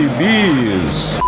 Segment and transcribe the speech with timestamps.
[0.00, 1.18] Bis.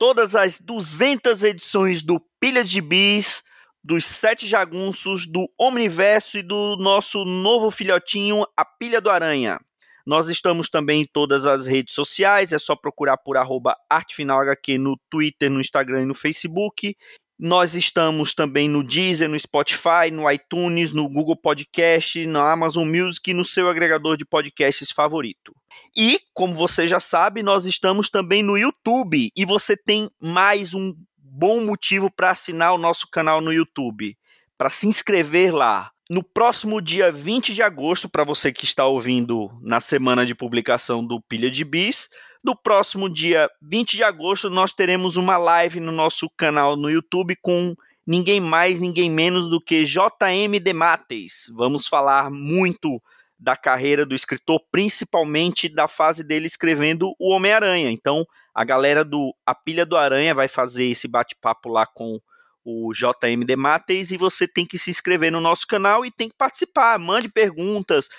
[0.00, 3.42] todas as 200 edições do Pilha de Bis,
[3.84, 9.60] dos Sete Jagunços, do Omniverso e do nosso novo filhotinho, a Pilha do Aranha.
[10.06, 14.98] Nós estamos também em todas as redes sociais, é só procurar por arroba artefinalhq no
[15.10, 16.96] Twitter, no Instagram e no Facebook.
[17.38, 23.30] Nós estamos também no Deezer, no Spotify, no iTunes, no Google Podcast, na Amazon Music
[23.30, 25.54] e no seu agregador de podcasts favorito.
[25.96, 30.94] E, como você já sabe, nós estamos também no YouTube e você tem mais um
[31.16, 34.16] bom motivo para assinar o nosso canal no YouTube,
[34.58, 35.90] para se inscrever lá.
[36.08, 41.06] No próximo dia 20 de agosto, para você que está ouvindo na semana de publicação
[41.06, 42.08] do Pilha de Bis,
[42.42, 47.36] no próximo dia 20 de agosto, nós teremos uma live no nosso canal no YouTube
[47.40, 51.44] com ninguém mais, ninguém menos do que JM Demates.
[51.54, 53.00] Vamos falar muito
[53.40, 57.90] da carreira do escritor, principalmente da fase dele escrevendo O Homem-Aranha.
[57.90, 62.20] Então, a galera do A Pilha do Aranha vai fazer esse bate-papo lá com
[62.62, 66.36] o JM Demates e você tem que se inscrever no nosso canal e tem que
[66.36, 66.98] participar.
[66.98, 68.10] Mande perguntas,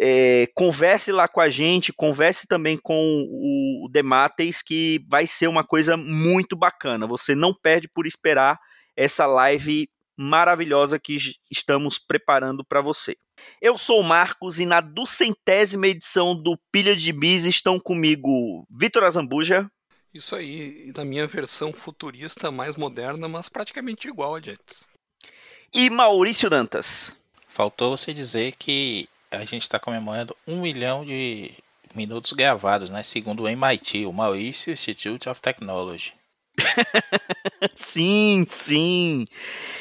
[0.00, 5.62] é, converse lá com a gente, converse também com o Demates, que vai ser uma
[5.62, 7.06] coisa muito bacana.
[7.06, 8.58] Você não perde por esperar
[8.96, 11.16] essa live maravilhosa que
[11.50, 13.14] estamos preparando para você.
[13.60, 19.04] Eu sou o Marcos e na duzentésima edição do Pilha de Bis estão comigo Vitor
[19.04, 19.70] Azambuja.
[20.12, 24.86] Isso aí, na minha versão futurista mais moderna, mas praticamente igual a Jets.
[25.72, 27.14] E Maurício Dantas.
[27.48, 31.52] Faltou você dizer que a gente está comemorando um milhão de
[31.94, 33.02] minutos gravados, né?
[33.02, 36.14] Segundo o MIT, o Maurício Institute of Technology.
[37.74, 39.26] sim, sim.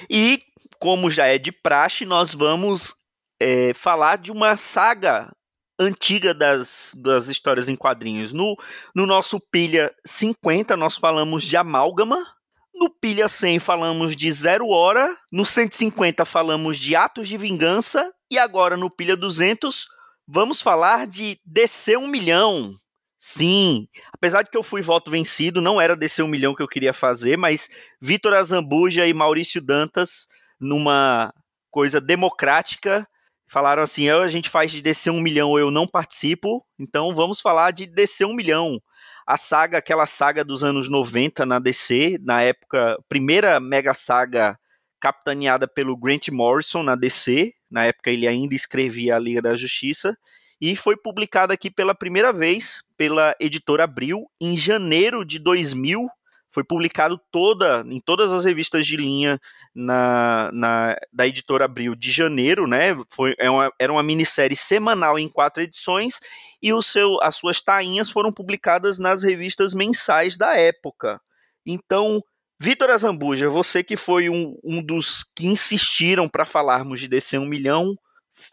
[0.09, 0.43] E
[0.79, 2.95] como já é de praxe, nós vamos
[3.39, 5.31] é, falar de uma saga
[5.79, 8.33] antiga das, das histórias em quadrinhos.
[8.33, 8.57] No,
[8.95, 12.25] no nosso Pilha 50, nós falamos de Amálgama.
[12.73, 15.15] No Pilha 100, falamos de Zero Hora.
[15.31, 18.11] No 150, falamos de Atos de Vingança.
[18.29, 19.87] E agora, no Pilha 200,
[20.27, 22.75] vamos falar de descer um milhão.
[23.19, 26.67] Sim, apesar de que eu fui voto vencido, não era descer um milhão que eu
[26.67, 27.67] queria fazer, mas
[27.99, 30.27] Vitor Azambuja e Maurício Dantas,
[30.59, 31.33] numa
[31.71, 33.07] coisa democrática,
[33.47, 37.41] falaram assim: a gente faz de descer um milhão ou eu não participo, então vamos
[37.41, 38.81] falar de descer um milhão.
[39.25, 44.57] A saga, aquela saga dos anos 90 na DC, na época, primeira mega saga
[44.99, 50.17] capitaneada pelo Grant Morrison na DC, na época ele ainda escrevia a Liga da Justiça,
[50.59, 56.07] e foi publicada aqui pela primeira vez pela editora Abril em janeiro de 2000
[56.49, 59.39] foi publicado toda em todas as revistas de linha
[59.75, 62.95] na, na da editora Abril de janeiro, né?
[63.09, 66.19] Foi, é uma, era uma minissérie semanal em quatro edições
[66.61, 71.21] e o seu, as suas tainhas foram publicadas nas revistas mensais da época.
[71.65, 72.23] Então,
[72.59, 77.45] Vitor Azambuja, você que foi um, um dos que insistiram para falarmos de DC 1
[77.45, 77.95] milhão,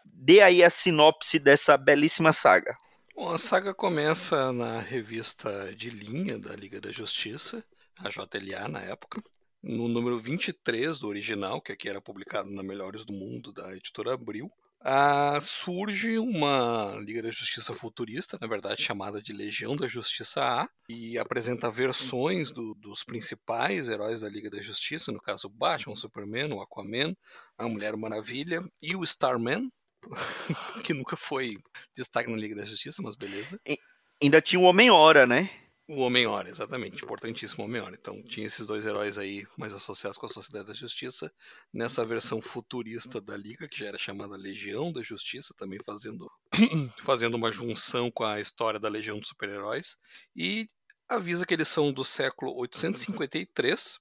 [0.05, 2.77] dê aí a sinopse dessa belíssima saga.
[3.15, 7.63] Bom, a saga começa na revista de linha da Liga da Justiça,
[7.97, 9.21] a JLA na época,
[9.61, 14.13] no número 23 do original, que aqui era publicado na Melhores do Mundo, da editora
[14.13, 14.51] Abril,
[14.87, 20.69] ah, surge uma Liga da Justiça futurista, na verdade chamada de Legião da Justiça A,
[20.87, 26.53] e apresenta versões do, dos principais heróis da Liga da Justiça, no caso Batman, Superman,
[26.53, 27.15] o Aquaman,
[27.57, 29.71] a Mulher Maravilha e o Starman,
[30.85, 31.57] que nunca foi
[31.95, 33.59] destaque na Liga da Justiça, mas beleza.
[33.67, 33.79] E,
[34.21, 35.49] ainda tinha o Homem-Hora, né?
[35.87, 37.03] O Homem-Hora, exatamente.
[37.03, 37.95] Importantíssimo Homem-Hora.
[37.99, 41.31] Então, tinha esses dois heróis aí mais associados com a Sociedade da Justiça.
[41.71, 46.31] Nessa versão futurista da Liga, que já era chamada Legião da Justiça, também fazendo,
[47.05, 49.95] fazendo uma junção com a história da Legião dos Super-Heróis.
[50.35, 50.67] E
[51.07, 53.99] avisa que eles são do século 853,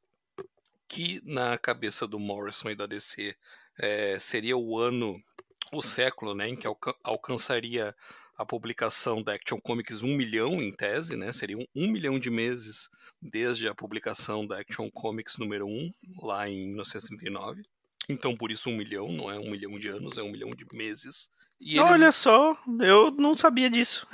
[0.89, 3.37] que na cabeça do Morrison e da DC
[3.79, 5.23] é, seria o ano,
[5.71, 7.95] o século, né, em que alca alcançaria
[8.37, 11.33] a publicação da Action Comics 1 milhão em tese, né?
[11.33, 12.89] Seriam um milhão de meses
[13.21, 15.93] desde a publicação da Action Comics número 1,
[16.23, 17.63] lá em 1939.
[18.09, 20.67] Então, por isso, um milhão, não é um milhão de anos, é um milhão de
[20.75, 21.31] meses.
[21.61, 24.07] E Olha só, eu não sabia disso.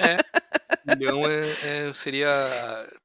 [0.00, 0.16] é.
[0.96, 2.28] Milhão é, é, seria,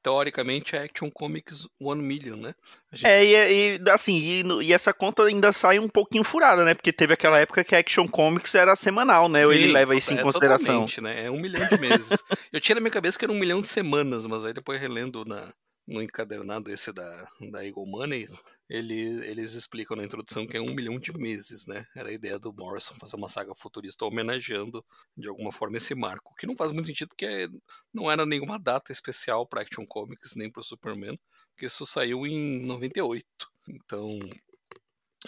[0.02, 2.56] teoricamente, a Action Comics One Million, né?
[2.92, 3.08] Gente...
[3.08, 6.74] É, e, e assim, e, e, essa conta ainda sai um pouquinho furada, né?
[6.74, 9.42] Porque teve aquela época que a Action Comics era semanal, né?
[9.42, 10.86] Sim, Ou ele leva isso é, em consideração.
[11.02, 11.26] né?
[11.26, 12.24] É um milhão de meses.
[12.52, 15.26] Eu tinha na minha cabeça que era um milhão de semanas, mas aí depois relendo
[15.26, 15.54] na,
[15.88, 18.28] no encadernado esse da, da Eagle Money,
[18.70, 21.86] ele, eles explicam na introdução que é um milhão de meses, né?
[21.96, 24.84] Era a ideia do Morrison fazer uma saga futurista homenageando
[25.18, 27.50] de alguma forma esse marco, que não faz muito sentido porque
[27.94, 31.20] não era nenhuma data especial para Action Comics nem para o Superman,
[31.52, 33.26] porque isso saiu em 98.
[33.70, 34.18] Então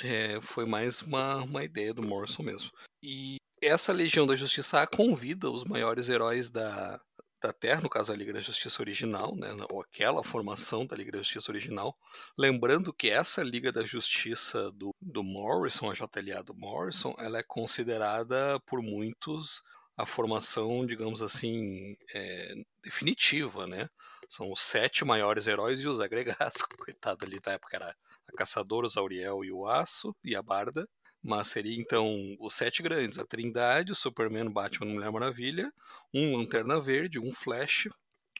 [0.04, 2.70] é, foi mais uma, uma ideia do Morrison mesmo.
[3.04, 7.00] E essa Legião da Justiça convida os maiores heróis da,
[7.42, 11.12] da Terra, no caso a Liga da Justiça original, né, ou aquela formação da Liga
[11.12, 11.96] da Justiça original.
[12.38, 17.44] Lembrando que essa Liga da Justiça do, do Morrison, a JLA do Morrison, ela é
[17.44, 19.62] considerada por muitos
[19.98, 22.54] a formação, digamos assim, é,
[22.84, 23.88] definitiva, né?
[24.30, 26.62] São os sete maiores heróis e os agregados.
[26.78, 27.96] Coitado ali na época era
[28.28, 30.88] a Caçadora, o Zauriel e o Aço e a Barda.
[31.26, 35.74] Mas seria então os sete grandes: a Trindade, o Superman, Batman, Mulher Maravilha,
[36.14, 37.90] um Lanterna Verde, um Flash,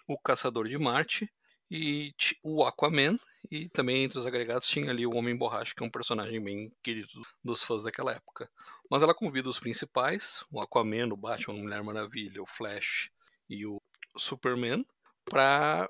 [0.08, 1.28] o Caçador de Marte
[1.70, 3.18] e o Aquaman.
[3.50, 6.72] E também entre os agregados tinha ali o Homem Borracha, que é um personagem bem
[6.84, 8.48] querido dos fãs daquela época.
[8.88, 13.10] Mas ela convida os principais: o Aquaman, o Batman, Mulher Maravilha, o Flash
[13.50, 13.82] e o
[14.16, 14.86] Superman,
[15.24, 15.90] para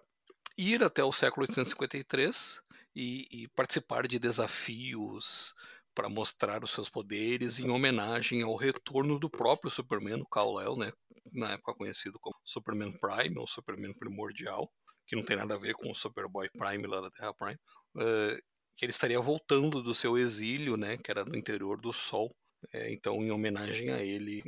[0.58, 2.62] ir até o século 853
[2.96, 5.54] e, e participar de desafios
[5.96, 10.92] para mostrar os seus poderes em homenagem ao retorno do próprio Superman, o Kal-El, né,
[11.32, 14.70] na época conhecido como Superman Prime ou Superman Primordial,
[15.08, 17.58] que não tem nada a ver com o Superboy Prime lá da Terra Prime,
[17.96, 18.38] uh,
[18.76, 22.30] que ele estaria voltando do seu exílio, né, que era no interior do Sol,
[22.74, 24.42] é, então, em homenagem a ele,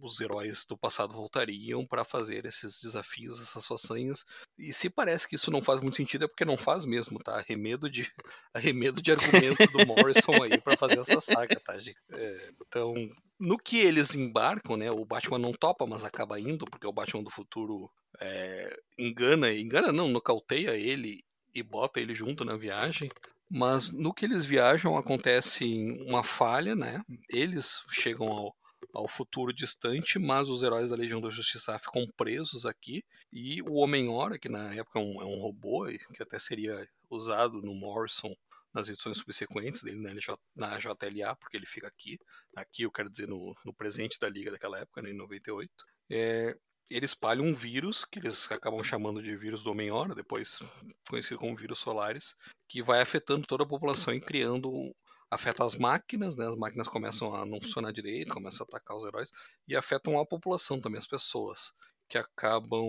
[0.00, 4.24] os heróis do passado voltariam para fazer esses desafios, essas façanhas.
[4.58, 7.36] E se parece que isso não faz muito sentido, é porque não faz mesmo, tá?
[7.36, 8.10] Arremedo de,
[8.54, 11.98] arremedo de argumento do Morrison aí para fazer essa saga, tá, gente?
[12.12, 12.94] É, então,
[13.38, 14.90] no que eles embarcam, né?
[14.90, 17.90] O Batman não topa, mas acaba indo, porque o Batman do futuro
[18.20, 21.22] é, engana, engana não, nocauteia ele
[21.54, 23.08] e bota ele junto na viagem.
[23.50, 25.64] Mas no que eles viajam acontece
[26.06, 27.02] uma falha, né?
[27.28, 28.56] Eles chegam ao,
[28.92, 33.04] ao futuro distante, mas os heróis da Legião da Justiça ficam presos aqui.
[33.32, 37.60] E o Homem-Hora, que na época é um, é um robô, que até seria usado
[37.62, 38.34] no Morrison
[38.74, 40.12] nas edições subsequentes dele né,
[40.56, 42.18] na JLA, porque ele fica aqui.
[42.56, 45.70] Aqui eu quero dizer no, no presente da Liga daquela época, né, em 98.
[46.10, 46.56] É,
[46.90, 50.60] ele espalha um vírus, que eles acabam chamando de vírus do Homem-Hora, depois
[51.08, 52.34] conhecido como vírus solares,
[52.68, 54.94] que vai afetando toda a população e criando.
[55.30, 56.46] afeta as máquinas, né?
[56.46, 59.30] As máquinas começam a não funcionar direito, começam a atacar os heróis,
[59.66, 61.72] e afetam a população também, as pessoas,
[62.08, 62.88] que acabam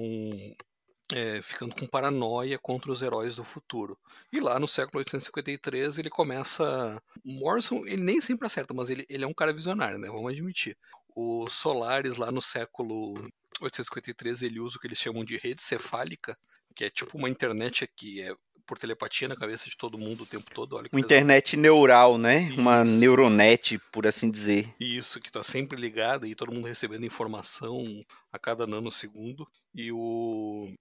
[1.13, 3.97] é, ficando com paranoia contra os heróis do futuro.
[4.31, 7.01] E lá no século 853 ele começa.
[7.23, 10.07] Morrison, ele nem sempre acerta, mas ele, ele é um cara visionário, né?
[10.07, 10.77] Vamos admitir.
[11.15, 13.13] O Solaris lá no século
[13.61, 16.37] 853 ele usa o que eles chamam de rede cefálica,
[16.75, 18.35] que é tipo uma internet que é
[18.65, 20.75] por telepatia na cabeça de todo mundo o tempo todo.
[20.75, 22.49] Olha uma internet neural, né?
[22.49, 22.59] Isso.
[22.59, 24.73] Uma neuronet, por assim dizer.
[24.79, 29.47] Isso, que está sempre ligada e todo mundo recebendo informação a cada nanosegundo.
[29.73, 30.73] E o,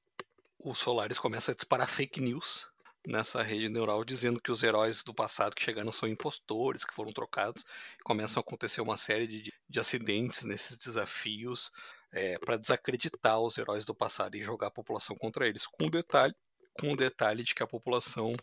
[0.64, 2.66] o Solaris começa a disparar fake news
[3.06, 7.12] nessa rede neural dizendo que os heróis do passado que chegaram são impostores, que foram
[7.12, 7.64] trocados.
[8.02, 11.70] Começam a acontecer uma série de, de acidentes nesses desafios
[12.14, 15.66] é, para desacreditar os heróis do passado e jogar a população contra eles.
[15.66, 16.34] Com o detalhe,
[16.80, 18.34] com o detalhe de que a população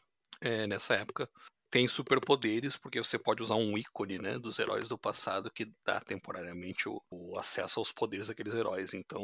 [0.41, 1.29] é, nessa época
[1.71, 6.01] tem superpoderes, porque você pode usar um ícone né, dos heróis do passado que dá
[6.01, 8.93] temporariamente o, o acesso aos poderes daqueles heróis.
[8.93, 9.23] Então,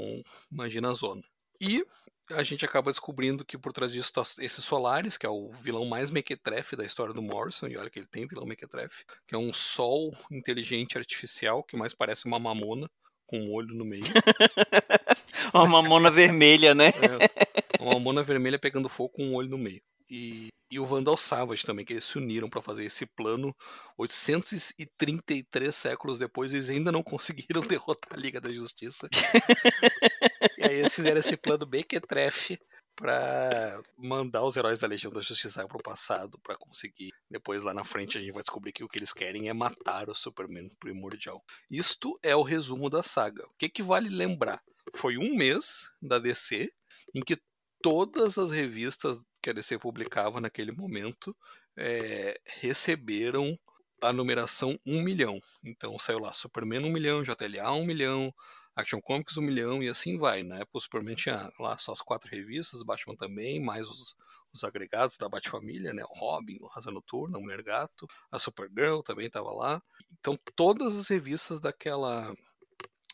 [0.49, 1.21] imagina a zona.
[1.61, 1.85] E
[2.31, 5.85] a gente acaba descobrindo que por trás disso está esse Solaris, que é o vilão
[5.85, 9.37] mais mequetrefe da história do Morrison, e olha que ele tem vilão mequetrefe, que é
[9.37, 12.89] um sol inteligente artificial que mais parece uma mamona
[13.27, 14.03] com um olho no meio.
[15.53, 16.87] uma mamona vermelha, né?
[16.87, 19.81] É, uma mamona vermelha pegando fogo com um olho no meio.
[20.09, 23.53] E, e o Vandal Savage também, que eles se uniram para fazer esse plano
[23.97, 29.07] 833 séculos depois, eles ainda não conseguiram derrotar a Liga da Justiça.
[30.57, 32.57] e aí eles fizeram esse plano bem que trefe
[32.97, 37.13] para mandar os heróis da Legião da Justiça para o passado para conseguir.
[37.29, 40.09] Depois lá na frente a gente vai descobrir que o que eles querem é matar
[40.09, 41.43] o Superman primordial.
[41.69, 43.45] Isto é o resumo da saga.
[43.45, 44.61] O que, que vale lembrar?
[44.95, 46.71] Foi um mês da DC
[47.13, 47.39] em que
[47.83, 51.35] todas as revistas que a DC publicava naquele momento
[51.77, 53.57] é, receberam
[54.01, 55.39] a numeração 1 milhão.
[55.63, 58.33] Então saiu lá Superman 1 milhão, JLA 1 milhão,
[58.77, 60.41] Action Comics um milhão e assim vai.
[60.41, 64.15] Época o Superman tinha lá só as quatro revistas, Batman também, mais os,
[64.53, 66.03] os agregados da Batfamília, né?
[66.03, 69.81] O Robin, o Asa Noturna, o Mulher Gato, a Supergirl também estava lá.
[70.19, 72.31] Então todas as revistas daquela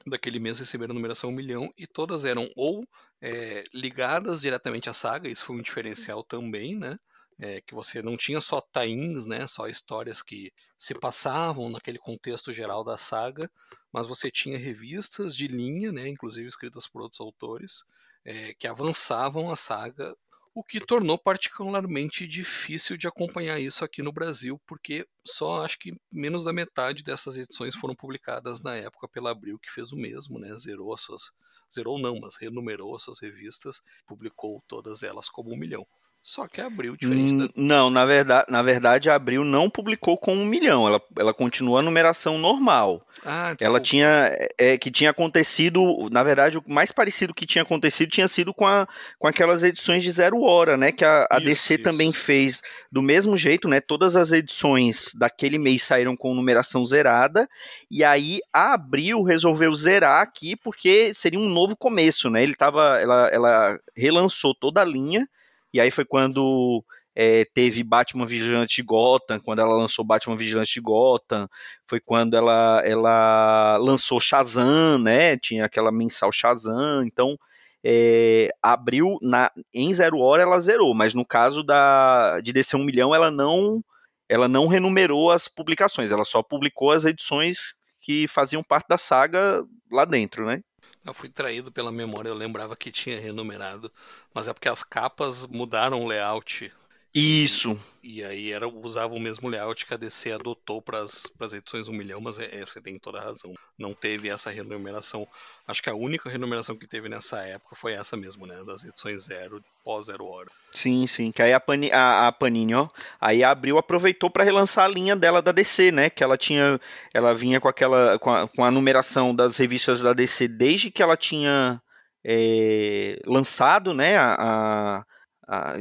[0.05, 2.85] daquele mês receberam numeração 1 milhão e todas eram ou
[3.21, 6.99] é, ligadas diretamente à saga, isso foi um diferencial também, né?
[7.39, 12.53] É, que você não tinha só tains, né, só histórias que se passavam naquele contexto
[12.53, 13.49] geral da saga,
[13.91, 17.83] mas você tinha revistas de linha, né, inclusive escritas por outros autores,
[18.23, 20.15] é, que avançavam a saga,
[20.55, 25.97] o que tornou particularmente difícil de acompanhar isso aqui no Brasil, porque só acho que
[26.11, 30.37] menos da metade dessas edições foram publicadas na época pela Abril, que fez o mesmo,
[30.37, 31.31] né, zerou as suas,
[31.73, 35.87] zerou não, mas renumerou as suas revistas, publicou todas elas como um milhão.
[36.23, 37.53] Só que abriu diferente da...
[37.53, 40.87] Não, na verdade, na verdade a Abril não publicou com um milhão.
[40.87, 43.05] Ela, ela continua a numeração normal.
[43.25, 44.31] Ah, ela tinha.
[44.57, 46.07] É, que tinha acontecido.
[46.09, 48.87] Na verdade, o mais parecido que tinha acontecido tinha sido com, a,
[49.19, 50.93] com aquelas edições de zero hora, né?
[50.93, 51.83] Que a, a isso, DC isso.
[51.83, 53.81] também fez do mesmo jeito, né?
[53.81, 57.49] Todas as edições daquele mês saíram com numeração zerada.
[57.91, 62.41] E aí a Abril resolveu zerar aqui porque seria um novo começo, né?
[62.41, 62.97] Ele tava.
[63.01, 65.27] Ela, ela relançou toda a linha
[65.73, 66.83] e aí foi quando
[67.15, 71.47] é, teve Batman Vigilante Gotham, quando ela lançou Batman Vigilante de Gotham,
[71.87, 75.37] foi quando ela, ela lançou Shazam, né?
[75.37, 77.37] Tinha aquela mensal Shazam, então
[77.83, 82.83] é, abriu na, em zero hora ela zerou, mas no caso da de descer um
[82.83, 83.83] milhão ela não
[84.29, 89.63] ela não renumerou as publicações, ela só publicou as edições que faziam parte da saga
[89.91, 90.61] lá dentro, né?
[91.05, 93.91] Eu fui traído pela memória, eu lembrava que tinha renumerado,
[94.33, 96.71] mas é porque as capas mudaram o layout.
[97.13, 97.79] Isso.
[98.03, 101.87] E, e aí era, usava o mesmo layout que a DC adotou para as edições
[101.87, 103.53] 1 milhão, mas é, é, você tem toda a razão.
[103.77, 105.27] Não teve essa renumeração.
[105.67, 108.63] Acho que a única renumeração que teve nessa época foi essa mesmo, né?
[108.65, 110.49] Das edições zero, pós zero hora.
[110.71, 111.31] Sim, sim.
[111.31, 112.89] Que aí a, Pani, a, a Panini, ó.
[113.21, 116.09] Aí a Abril aproveitou para relançar a linha dela da DC, né?
[116.09, 116.79] Que ela tinha.
[117.13, 118.17] Ela vinha com aquela.
[118.17, 121.81] com a, com a numeração das revistas da DC desde que ela tinha.
[122.25, 125.05] É, lançado, né, a, a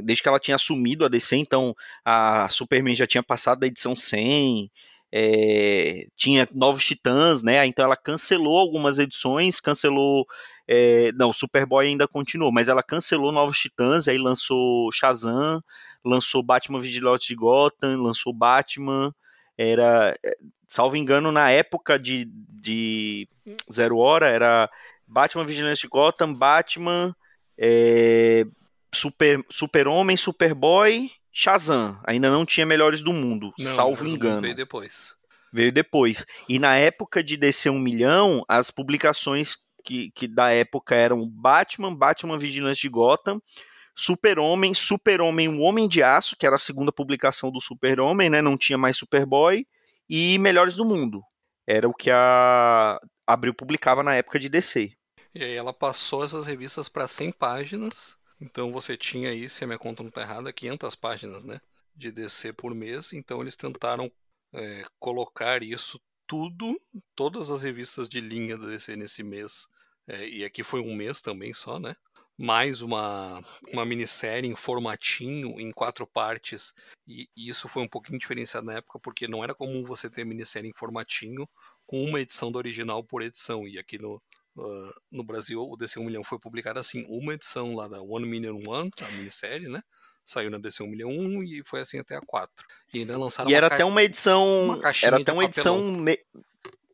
[0.02, 3.96] desde que ela tinha assumido a DC, então a Superman já tinha passado da edição
[3.96, 4.70] 100,
[5.14, 7.66] é, tinha novos titãs, né?
[7.66, 10.26] Então ela cancelou algumas edições, cancelou.
[10.66, 15.62] É, não, Superboy ainda continuou, mas ela cancelou novos titãs, aí lançou Shazam,
[16.02, 19.14] lançou Batman Vigilante de Gotham, lançou Batman.
[19.58, 23.28] Era, é, salvo engano, na época de, de
[23.70, 24.70] Zero Hora, era
[25.06, 27.14] Batman Vigilante de Gotham, Batman,
[27.58, 28.46] é,
[28.94, 31.98] Super, Super-Homem, Superboy, Shazam.
[32.06, 34.42] Ainda não tinha Melhores do Mundo, não, salvo engano.
[34.42, 35.14] Veio depois.
[35.52, 36.26] Veio depois.
[36.48, 41.94] E na época de descer um milhão, as publicações que, que da época eram Batman,
[41.94, 43.40] Batman Vigilante de Gotham,
[43.94, 48.40] Super-Homem, Super-Homem, o Homem de Aço, que era a segunda publicação do Super-Homem, né?
[48.40, 49.66] Não tinha mais Superboy,
[50.08, 51.22] e Melhores do Mundo.
[51.66, 54.92] Era o que a Abril publicava na época de DC.
[55.34, 59.66] E aí ela passou essas revistas para 100 páginas então você tinha aí, se a
[59.68, 61.60] minha conta não está errada, 500 páginas né,
[61.94, 63.12] de DC por mês.
[63.12, 64.10] Então eles tentaram
[64.52, 66.80] é, colocar isso tudo,
[67.14, 69.68] todas as revistas de linha da DC nesse mês.
[70.08, 71.94] É, e aqui foi um mês também só, né?
[72.36, 73.40] Mais uma,
[73.72, 76.74] uma minissérie em formatinho, em quatro partes.
[77.06, 80.24] E, e isso foi um pouquinho diferenciado na época, porque não era comum você ter
[80.24, 81.48] minissérie em formatinho
[81.86, 83.68] com uma edição do original por edição.
[83.68, 84.20] E aqui no,
[84.56, 88.26] Uh, no Brasil, o DC 1 milhão foi publicado assim, uma edição lá da One
[88.26, 89.82] Million One, a minissérie, né?
[90.24, 92.50] Saiu na DC 1 milhão 1 e foi assim até a 4.
[92.92, 96.18] E ainda lançaram E era até uma edição, uma era até uma edição me...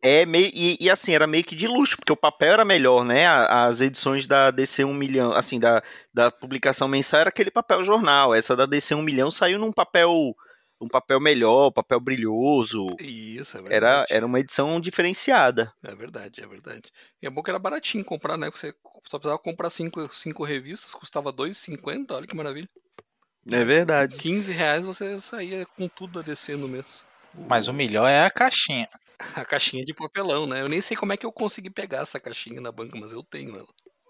[0.00, 3.04] é meio e, e, assim, era meio que de luxo, porque o papel era melhor,
[3.04, 3.26] né?
[3.26, 5.82] As edições da DC 1 milhão, assim, da,
[6.14, 8.34] da publicação mensal era aquele papel jornal.
[8.34, 10.34] Essa da DC 1 milhão saiu num papel
[10.80, 12.87] um papel melhor, um papel brilhoso.
[13.00, 13.76] Isso, é verdade.
[13.76, 15.73] Era, era uma edição diferenciada.
[15.82, 16.92] É verdade, é verdade.
[17.20, 18.50] E é bom que era baratinho comprar, né?
[18.50, 18.75] Você
[19.08, 22.68] só precisava comprar cinco, cinco revistas, custava R$ 2,50, olha que maravilha.
[23.50, 24.16] É verdade.
[24.16, 27.06] 15 reais você saía com tudo a descer no mês.
[27.35, 28.88] Mas o melhor é a caixinha.
[29.35, 30.61] A caixinha de papelão, né?
[30.62, 33.23] Eu nem sei como é que eu consegui pegar essa caixinha na banca, mas eu
[33.23, 33.66] tenho ela.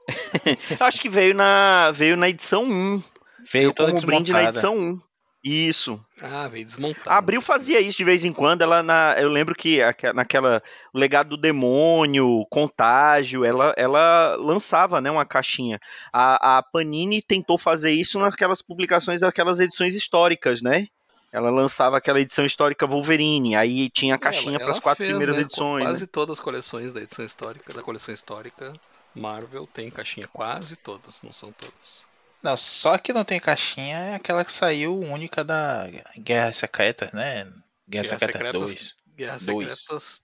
[0.80, 2.68] Acho que veio na, veio na edição 1.
[2.68, 3.02] Veio,
[3.50, 5.00] veio como brinde na edição 1.
[5.48, 5.98] Isso.
[6.20, 7.08] Ah, veio desmontado.
[7.08, 8.60] A Abril fazia isso de vez em quando.
[8.60, 9.80] Ela na, eu lembro que
[10.14, 10.62] naquela
[10.92, 15.80] o legado do demônio, contágio, ela, ela lançava, né, uma caixinha.
[16.12, 20.88] A, a Panini tentou fazer isso naquelas publicações daquelas edições históricas, né?
[21.32, 25.10] Ela lançava aquela edição histórica Wolverine, aí tinha a caixinha Ela- para as quatro fez,
[25.10, 25.84] primeiras né, edições.
[25.84, 26.08] Quase né?
[26.10, 28.74] todas as coleções da edição histórica, da coleção histórica
[29.14, 32.07] Marvel tem caixinha, quase todas, não são todas.
[32.42, 35.86] Não, só que não tem caixinha é aquela que saiu única da
[36.18, 37.44] Guerra Secreta, né?
[37.44, 37.54] Guerra,
[37.88, 38.94] Guerra Secreta Secretas 2.
[39.16, 39.78] Guerra Dois.
[39.80, 40.20] Secretas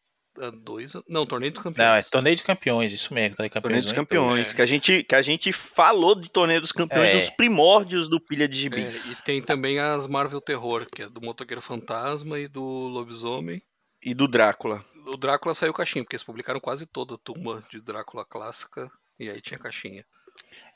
[0.62, 0.92] 2.
[1.09, 1.88] Não, Torneio dos Campeões.
[1.88, 3.37] Não, é Torneio de Campeões, isso mesmo.
[3.37, 3.92] Torneio Torneio dos.
[3.92, 4.54] Campeões, é.
[4.54, 7.14] que, a gente, que a gente falou de Torneio dos Campeões É.
[7.14, 9.12] nos primórdios do Pilha de É, Gibis.
[9.12, 13.62] e tem também as Marvel Terror, que é do Motoqueiro Fantasma e do Lobisomem.
[14.02, 14.85] E do Drácula.
[15.06, 18.90] O Drácula saiu caixinha, porque eles publicaram quase toda a tumba de Drácula clássica.
[19.18, 20.04] E aí tinha caixinha.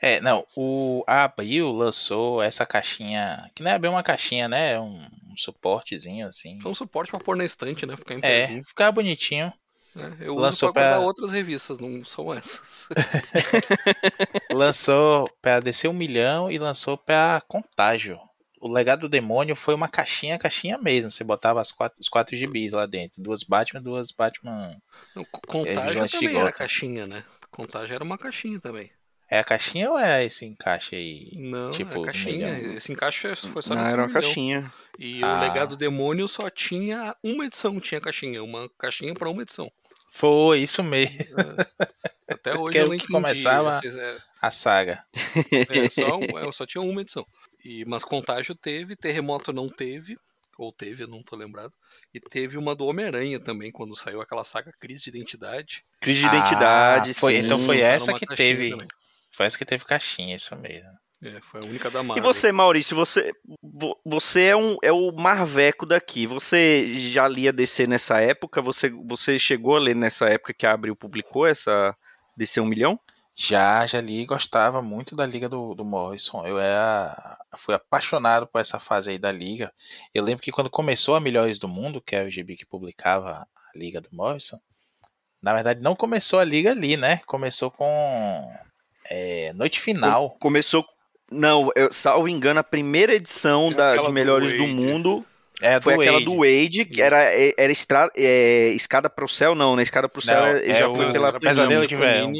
[0.00, 4.74] É, não, o a Abril lançou essa caixinha, que não é bem uma caixinha, né?
[4.74, 6.60] É um, um suportezinho assim.
[6.60, 7.96] Foi um suporte pra pôr na estante, né?
[7.96, 8.64] Ficar em É, pezinho.
[8.64, 9.52] ficava bonitinho.
[9.96, 10.16] né?
[10.20, 12.88] Eu lançou uso pra pra- outras revistas, não são essas.
[14.52, 18.18] Lançou pra descer um milhão e lançou pra Contágio.
[18.60, 21.10] O Legado do Demônio foi uma caixinha, caixinha mesmo.
[21.12, 23.22] Você botava as quatro, os quatro gibis lá dentro.
[23.22, 24.76] Duas Batman, duas Batman.
[25.14, 27.24] Não, Contágio de também era caixinha, né?
[27.50, 28.90] Contágio era uma caixinha também.
[29.30, 31.30] É a caixinha ou é esse encaixe aí?
[31.34, 32.52] Não, Tipo, é caixinha.
[32.54, 32.76] milhão.
[32.76, 34.22] Esse encaixe foi só Não, nesse era uma milhão.
[34.22, 34.72] caixinha.
[34.98, 35.36] E Ah.
[35.36, 38.42] o Legado Demônio só tinha uma edição, tinha caixinha.
[38.42, 39.70] Uma caixinha pra uma edição.
[40.10, 41.16] Foi, isso mesmo.
[42.28, 43.12] Até hoje Porque eu o não que entendi.
[43.12, 45.04] começava- Esses, é, A saga.
[45.14, 46.18] é, só,
[46.48, 47.24] é, só tinha uma edição.
[47.64, 50.16] E, mas Contágio teve, Terremoto não teve.
[50.56, 51.70] Ou teve, eu não tô lembrado.
[52.12, 55.84] E teve uma do Homem-Aranha também, quando saiu aquela saga Crise de Identidade.
[56.00, 57.44] Crise de Ah, identidade, foi, sim.
[57.46, 58.70] então foi essa que caixinha teve.
[58.70, 58.88] também.
[59.38, 60.90] Foi essa que teve caixinha, isso mesmo.
[61.22, 62.24] É, foi a única da E Marvel.
[62.24, 66.26] você, Maurício, você, vo- você é, um, é o Marveco daqui.
[66.26, 68.60] Você já lia DC nessa época?
[68.60, 71.96] Você, você chegou a ler nessa época que a Abril publicou essa
[72.36, 72.98] DC 1 milhão?
[73.36, 76.44] Já, já li e gostava muito da Liga do, do Morrison.
[76.44, 79.72] Eu era, fui apaixonado por essa fase aí da Liga.
[80.12, 83.30] Eu lembro que quando começou a Melhores do Mundo, que é o gibi que publicava
[83.30, 84.58] a Liga do Morrison,
[85.40, 87.18] na verdade não começou a Liga ali, né?
[87.26, 88.52] Começou com
[89.10, 90.36] é, Noite Final.
[90.40, 90.84] Começou.
[91.30, 94.72] Não, eu, salvo engano, a primeira edição É da, de do Melhores do Wade.
[94.72, 95.26] Mundo
[95.60, 96.24] É, foi do aquela Wade.
[96.24, 97.18] do Wade, que era,
[97.58, 99.82] era estra, é, Escada pro Céu, não, né?
[99.82, 102.32] Escada pro Céu Não, é- é já o foi pela Pesadelo de Verão.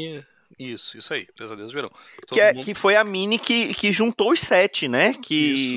[0.59, 1.89] Isso, isso aí, Pesadelo de Verão.
[2.27, 5.13] Todo Que, é- mundo- que foi a mini que, que juntou os sete, né?
[5.13, 5.35] Que,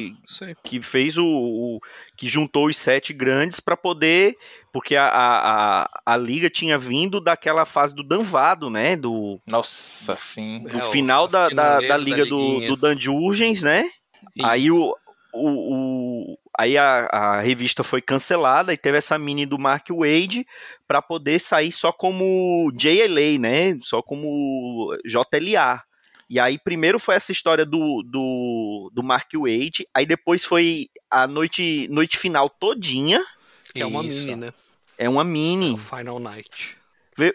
[0.08, 0.56] Isso, isso aí.
[0.64, 1.80] que fez o, o-
[2.16, 4.36] que juntou os sete grandes para poder
[4.72, 8.96] porque a, a, a, a liga tinha vindo daquela fase do Danvado, né?
[8.96, 10.64] Do, Nossa, sim.
[10.64, 12.68] do É, final da, da, da da liga do, liguinha.
[12.68, 13.84] do Dungeons, né?
[14.34, 14.46] Isso.
[14.46, 14.96] Aí o,
[15.32, 15.48] o,
[16.32, 20.46] o- aí a, a revista foi cancelada e teve essa mini do Mark Wade
[20.86, 23.78] para poder sair só como JLA, né?
[23.82, 25.82] Só como JLA.
[26.28, 31.26] E aí primeiro foi essa história do, do, do Mark Wade, aí depois foi a
[31.26, 33.22] noite, noite final todinha,
[33.74, 34.26] Que é uma Isso.
[34.28, 34.52] mini, né?
[34.98, 35.74] é uma É mini.
[35.74, 36.76] o Final Night.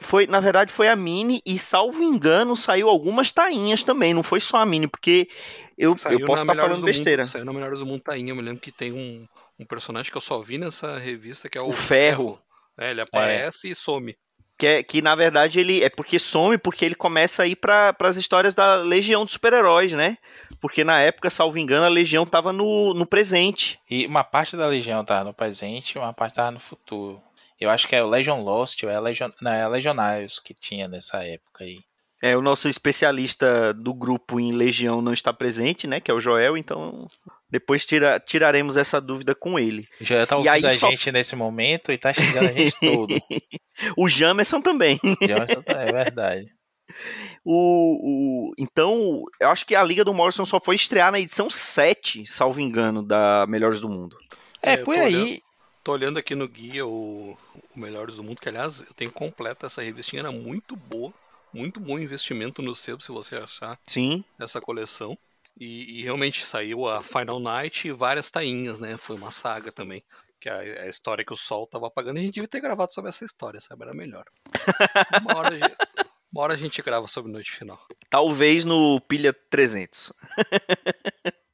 [0.02, 4.42] Foi, na verdade, foi a mini, e salvo engano, saiu algumas tainhas também, não foi
[4.42, 5.30] só a mini, porque
[5.78, 7.24] eu, Saiu eu posso estar Melhores falando do besteira.
[7.24, 8.32] Mundo, saiu na Melhores do Mundo Tainha.
[8.32, 9.28] Eu me lembro que tem um,
[9.60, 12.42] um personagem que eu só vi nessa revista, que é o, O Ferro.
[12.78, 14.16] É, ele aparece e some.
[14.58, 17.96] Que, é- que na verdade ele é porque some, porque ele começa a ir para
[18.00, 20.18] as histórias da Legião dos Super-Heróis, né?
[20.60, 23.80] Porque na época, salvo engano, a Legião tava no, no presente.
[23.90, 27.22] E uma parte da Legião tá no presente e uma parte tá no futuro.
[27.60, 30.40] Eu acho que é o Legion Lost ou é a Legion, não, é a Legionários
[30.40, 31.80] que tinha nessa época aí.
[32.22, 36.00] É, o nosso especialista do grupo em Legião não está presente, né?
[36.00, 37.08] Que é o Joel, então
[37.50, 39.88] depois tira, tiraremos essa dúvida com ele.
[40.02, 43.16] Já tá ouvindo aí a só- gente nesse momento e tá xingando a gente todo.
[43.96, 45.00] O Jamerson também.
[45.22, 46.46] Jamerson tá- é verdade.
[47.44, 51.50] O, o- então, eu acho que a Liga do Morrison só foi estrear na edição
[51.50, 54.18] 7, salvo engano, da Melhores do Mundo.
[54.62, 55.42] É, É, por aí.
[55.84, 57.38] Tô olhando aqui no guia o,
[57.76, 61.14] o Melhores do Mundo, que aliás eu tenho completa essa revistinha, era muito boa.
[61.54, 64.24] Muito bom investimento no sebo, se você achar Sim.
[64.40, 65.18] essa coleção.
[65.60, 68.96] E, e realmente saiu a Final Night e várias tainhas, né?
[68.96, 70.04] Foi uma saga também.
[70.40, 72.18] Que a, a história que o Sol tava apagando.
[72.18, 73.84] A gente devia ter gravado sobre essa história, sabe?
[73.84, 74.26] Era melhor.
[75.24, 75.76] Uma hora, a gente,
[76.32, 77.80] uma hora a gente grava sobre Noite Final.
[78.08, 80.14] Talvez no Pilha 300.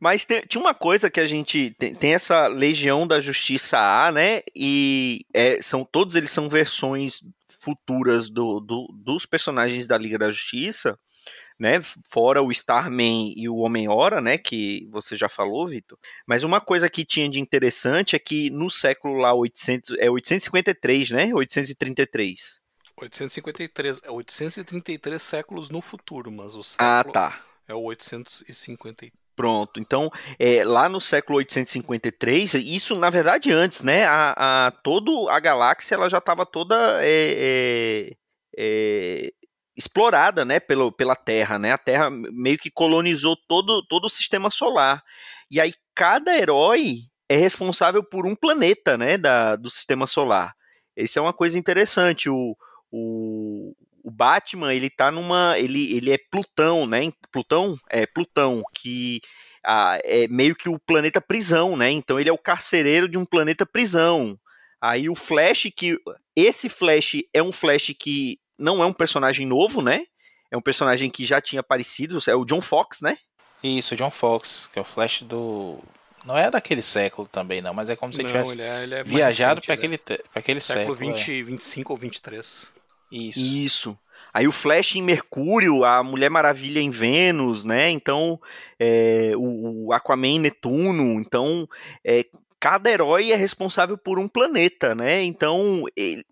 [0.00, 4.12] Mas tem- tinha uma coisa que a gente tem, tem essa Legião da Justiça A,
[4.12, 4.42] né?
[4.54, 7.20] E é, são todos eles são versões
[7.68, 10.98] futuras do, do- dos personagens da Liga da Justiça,
[11.58, 11.78] né?
[12.10, 14.38] Fora o Starman e o Homem-Hora, né?
[14.38, 15.98] Que você já falou, Vitor.
[16.26, 21.10] Mas uma coisa que tinha de interessante é que no século lá 800 é 853,
[21.10, 21.34] né?
[21.34, 22.60] 833.
[22.96, 27.44] 853, é 833 séculos no futuro, mas o Ah, século tá.
[27.68, 29.12] é o 853.
[29.38, 29.78] Pronto.
[29.78, 34.04] Então, é, lá no século 853, isso na verdade antes, né?
[34.04, 36.74] A, a todo a galáxia ela já estava toda
[37.04, 38.16] é, é,
[38.58, 39.32] é,
[39.76, 40.58] explorada, né?
[40.58, 41.70] Pelo, pela Terra, né?
[41.70, 45.04] A Terra meio que colonizou todo, todo o sistema solar.
[45.48, 49.16] E aí cada herói é responsável por um planeta, né?
[49.16, 50.52] Da, do sistema solar.
[50.96, 52.28] Isso é uma coisa interessante.
[52.28, 52.56] O,
[52.90, 53.72] o,
[54.08, 55.58] o Batman, ele tá numa.
[55.58, 57.12] Ele, ele é Plutão, né?
[57.30, 57.78] Plutão?
[57.90, 59.20] É, Plutão, que
[59.62, 61.90] ah, é meio que o planeta prisão, né?
[61.90, 64.38] Então ele é o carcereiro de um planeta prisão.
[64.80, 65.98] Aí o Flash, que.
[66.34, 70.04] Esse Flash é um Flash que não é um personagem novo, né?
[70.50, 73.18] É um personagem que já tinha aparecido, é o John Fox, né?
[73.62, 75.78] Isso, John Fox, que é o Flash do.
[76.24, 78.94] Não é daquele século também, não, mas é como se ele tivesse ele é, ele
[78.94, 80.96] é viajado para aquele, pra aquele século.
[80.96, 81.42] século 20, é.
[81.42, 82.77] 25 ou 23.
[83.10, 83.40] Isso.
[83.40, 83.98] Isso.
[84.32, 87.90] Aí o Flash em Mercúrio, a Mulher Maravilha em Vênus, né?
[87.90, 88.38] Então,
[88.78, 91.20] é, o, Aquaman em Netuno.
[91.20, 91.68] Então,
[92.04, 92.26] é,
[92.60, 95.22] cada herói é responsável por um planeta, né?
[95.22, 95.84] Então,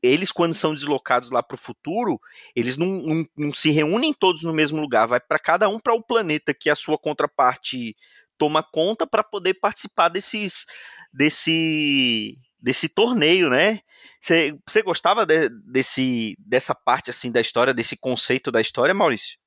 [0.03, 2.21] eles, quando são deslocados lá para o futuro,
[2.55, 5.95] eles não, não, não, se reúnem todos no mesmo lugar, vai para cada um para
[5.95, 7.97] o planeta que a sua contraparte
[8.37, 10.67] toma conta para poder participar desses
[11.13, 13.79] desse desse torneio, né?
[14.21, 19.39] Você gostava de, desse, dessa parte assim da história, desse conceito da história, Maurício?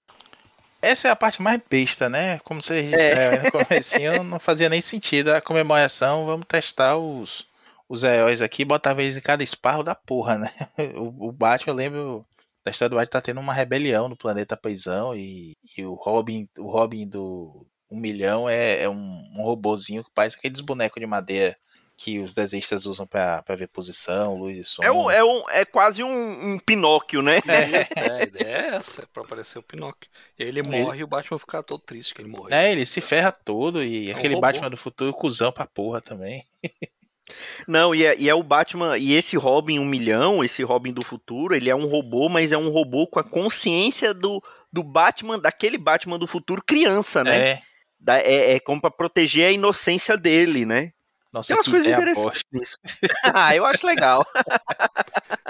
[0.81, 2.39] Essa é a parte mais besta, né?
[2.45, 3.43] Como você disse é.
[3.43, 6.25] no comecinho, não fazia nem sentido a comemoração.
[6.25, 7.45] Vamos testar os,
[7.89, 10.49] os heróis aqui, botar eles em cada esparro da porra, né?
[10.95, 12.25] O, o Batman, eu lembro
[12.63, 16.47] da história do Batman tá tendo uma rebelião no planeta Paisão e, e o Robin,
[16.57, 21.07] o Robin do um milhão é, é um, um robozinho que parece aqueles bonecos de
[21.07, 21.57] madeira
[21.99, 24.81] que os desenhistas usam para ver posição, luz e som.
[24.81, 27.41] É, um, é, um, é quase um, um Pinóquio, né?
[27.45, 30.09] É, é, a ideia é essa, pra aparecer o Pinóquio.
[30.37, 31.01] Ele morre ele...
[31.01, 32.55] e o Batman fica todo triste que ele morreu.
[32.57, 35.99] É, ele se ferra todo e é aquele um Batman do futuro cuzão pra porra
[35.99, 36.45] também.
[37.67, 41.03] Não, e é, e é, o Batman, e esse Robin um milhão, esse Robin do
[41.03, 45.37] futuro, ele é um robô, mas é um robô com a consciência do, do Batman,
[45.37, 47.39] daquele Batman do futuro criança, né?
[47.39, 47.61] É.
[47.99, 50.93] Da, é, é como pra proteger a inocência dele, né?
[51.31, 52.77] Nossa, Tem umas coisas interessantes nisso.
[53.33, 54.25] ah, eu acho legal.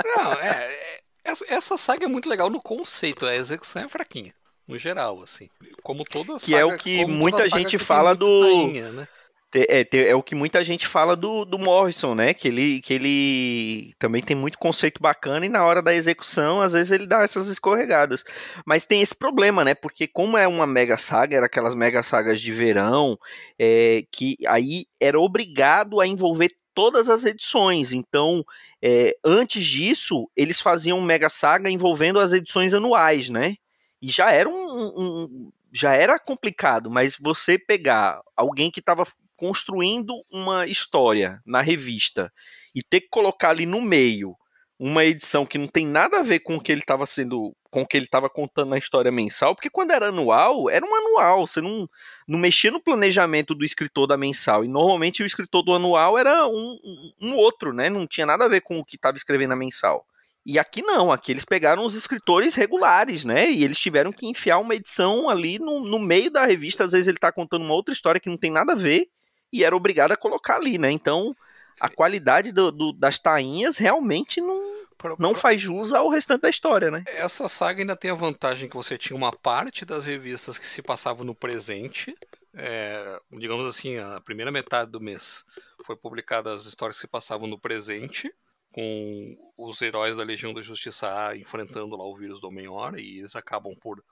[0.04, 4.34] Não, é, é, essa saga é muito legal no conceito, a execução é fraquinha,
[4.68, 5.50] no geral, assim.
[5.82, 8.42] Como toda saga, Que é o que muita gente fala do.
[8.42, 9.08] Rainha, né?
[9.54, 12.36] É, é, o que muita gente fala do, do Morrison, né?
[12.36, 16.74] Que ele, que ele também tem muito conceito bacana e na hora da execução, às
[16.74, 18.24] vezes ele dá essas escorregadas.
[18.64, 19.74] Mas tem esse problema, né?
[19.74, 23.18] Porque como é uma mega saga, era aquelas mega sagas de verão,
[23.58, 27.92] é, que aí era obrigado a envolver todas as edições.
[27.92, 28.46] Então,
[28.82, 33.56] é, antes disso, eles faziam mega saga envolvendo as edições anuais, né?
[34.00, 39.06] E já era um, um já era complicado, mas você pegar alguém que estava
[39.40, 42.32] construindo uma história na revista
[42.76, 44.36] e ter que colocar ali no meio
[44.78, 47.82] uma edição que não tem nada a ver com o que ele estava sendo, com
[47.82, 51.46] o que ele estava contando na história mensal, porque quando era anual, era um anual,
[51.46, 51.88] você não,
[52.26, 56.48] não mexia no planejamento do escritor da mensal, e normalmente o escritor do anual era
[56.48, 56.80] um,
[57.22, 57.90] um, outro, né?
[57.90, 60.06] Não tinha nada a ver com o que estava escrevendo na mensal.
[60.46, 63.52] E aqui não, aqui eles pegaram os escritores regulares, né?
[63.52, 66.86] E eles tiveram que enfiar uma edição ali no, no meio da revista.
[66.86, 69.10] Às vezes ele está contando uma outra história que não tem nada a ver
[69.52, 70.92] e era obrigado a colocar ali, né?
[70.92, 71.36] Então
[71.80, 74.86] a qualidade do, do, das tainhas realmente não,
[75.18, 77.04] não faz jus ao restante da história, né?
[77.08, 80.82] Essa saga ainda tem a vantagem que você tinha uma parte das revistas que se
[80.82, 82.16] passavam no presente.
[82.54, 85.46] É, digamos assim, a primeira metade do mês
[85.86, 88.32] foi publicada as histórias que se passavam no presente,
[88.72, 93.20] com os heróis da Legião da Justiça A enfrentando lá o vírus do Homem-Hora, e
[93.20, 94.04] eles acabam por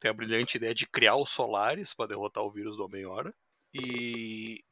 [0.00, 3.32] ter a brilhante ideia de criar os Solares para derrotar o vírus do Homem-Hora.
[3.72, 4.62] E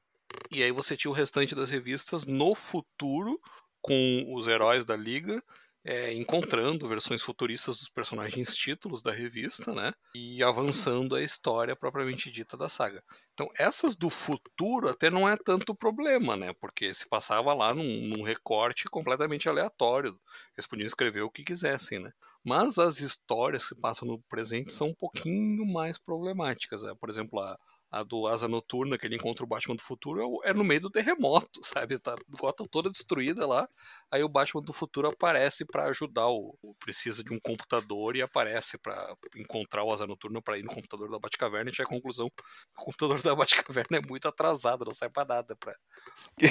[0.50, 3.40] e aí você tinha o restante das revistas no futuro,
[3.80, 5.42] com os heróis da Liga,
[5.82, 9.92] é, encontrando versões futuristas dos personagens títulos da revista, né?
[10.14, 13.02] E avançando a história propriamente dita da saga.
[13.32, 16.52] Então, essas do futuro até não é tanto problema, né?
[16.60, 20.20] Porque se passava lá num, num recorte completamente aleatório.
[20.54, 22.12] Eles podiam escrever o que quisessem, né?
[22.44, 26.82] Mas as histórias que passam no presente são um pouquinho mais problemáticas.
[26.82, 26.94] Né?
[27.00, 27.58] Por exemplo, a,
[27.90, 30.82] a do Asa Noturna, que ele encontra o Batman do futuro, é, é no meio
[30.82, 31.98] do terremoto, sabe?
[31.98, 33.68] Tá Gotham toda destruída lá.
[34.10, 38.22] Aí o Batman do futuro aparece para ajudar o, o, Precisa de um computador e
[38.22, 41.88] aparece para encontrar o Asa Noturna para ir no computador da Batcaverna e tinha a
[41.88, 45.56] conclusão o computador da Batcaverna é muito atrasado, não serve pra nada.
[45.56, 45.74] Pra...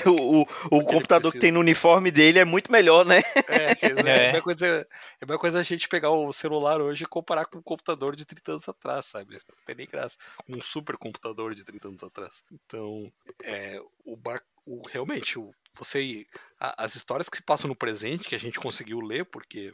[0.05, 3.21] o, o, o computador que tem no uniforme dele é muito melhor, né?
[3.47, 4.29] É, é.
[4.29, 4.85] É, a coisa, é
[5.21, 8.25] a mesma coisa a gente pegar o celular hoje e comparar com um computador de
[8.25, 9.33] 30 anos atrás, sabe?
[9.33, 10.17] Não tem nem graça.
[10.47, 12.43] Um super computador computador de 30 anos atrás.
[12.51, 13.11] Então,
[13.43, 14.17] é, o,
[14.65, 16.25] o realmente, o, você
[16.59, 19.73] a, as histórias que se passam no presente que a gente conseguiu ler, porque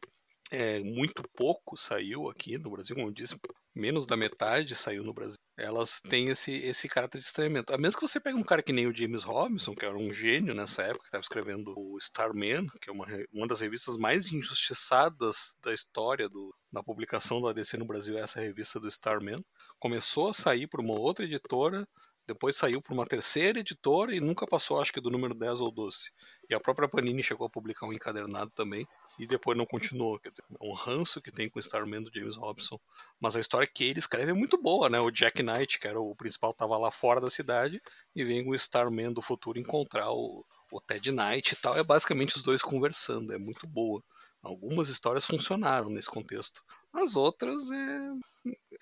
[0.52, 3.36] é, muito pouco saiu aqui no Brasil, como eu disse,
[3.74, 5.38] menos da metade saiu no Brasil.
[5.58, 7.74] Elas têm esse, esse caráter de estranhamento.
[7.74, 10.12] A menos que você pegue um cara que nem o James Robinson, que era um
[10.12, 14.32] gênio nessa época, que estava escrevendo o Starman, que é uma, uma das revistas mais
[14.32, 19.42] injustiçadas da história do, da publicação do ADC no Brasil, é essa revista do Starman.
[19.80, 21.88] Começou a sair por uma outra editora,
[22.28, 25.70] depois saiu para uma terceira editora e nunca passou, acho que, do número 10 ou
[25.70, 26.10] 12.
[26.50, 28.88] E a própria Panini chegou a publicar um encadernado também
[29.20, 30.20] e depois não continuou.
[30.20, 32.80] Quer dizer, é um ranço que tem com o Starman do James Robson.
[33.20, 35.00] Mas a história que ele escreve é muito boa, né?
[35.00, 37.80] O Jack Knight, que era o principal, estava lá fora da cidade
[38.16, 41.78] e vem o Starman do futuro encontrar o, o Ted Knight e tal.
[41.78, 44.04] É basicamente os dois conversando, é muito boa.
[44.46, 46.64] Algumas histórias funcionaram nesse contexto.
[46.94, 48.12] As outras é,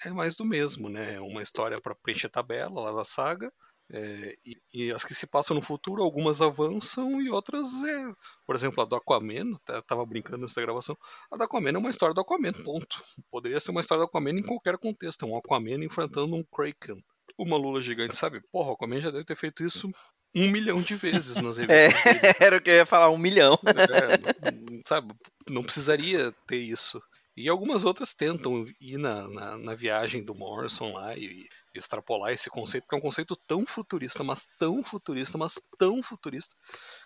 [0.06, 1.16] é mais do mesmo, né?
[1.16, 3.50] É uma história para preencher tabela lá da saga
[3.90, 8.14] é, e, e, as que se passam no futuro, algumas avançam e outras é.
[8.46, 10.98] Por exemplo, a do Aquaman, tava brincando nessa gravação.
[11.32, 13.02] A do Aquaman é uma história do Aquaman, ponto.
[13.32, 15.26] Poderia ser uma história do Aquaman em qualquer contexto.
[15.26, 17.02] É um Aquaman enfrentando um Kraken.
[17.38, 18.42] Uma Lula gigante, sabe?
[18.52, 19.90] Porra, o Aquaman já deve ter feito isso
[20.36, 22.06] um milhão de vezes nas revistas.
[22.06, 23.58] É, era o que eu ia falar, um milhão.
[23.66, 25.14] É, sabe?
[25.50, 27.02] Não precisaria ter isso.
[27.36, 32.50] E algumas outras tentam ir na, na, na viagem do Morrison lá e extrapolar esse
[32.50, 36.56] conceito, porque é um conceito tão futurista, mas tão futurista, mas tão futurista,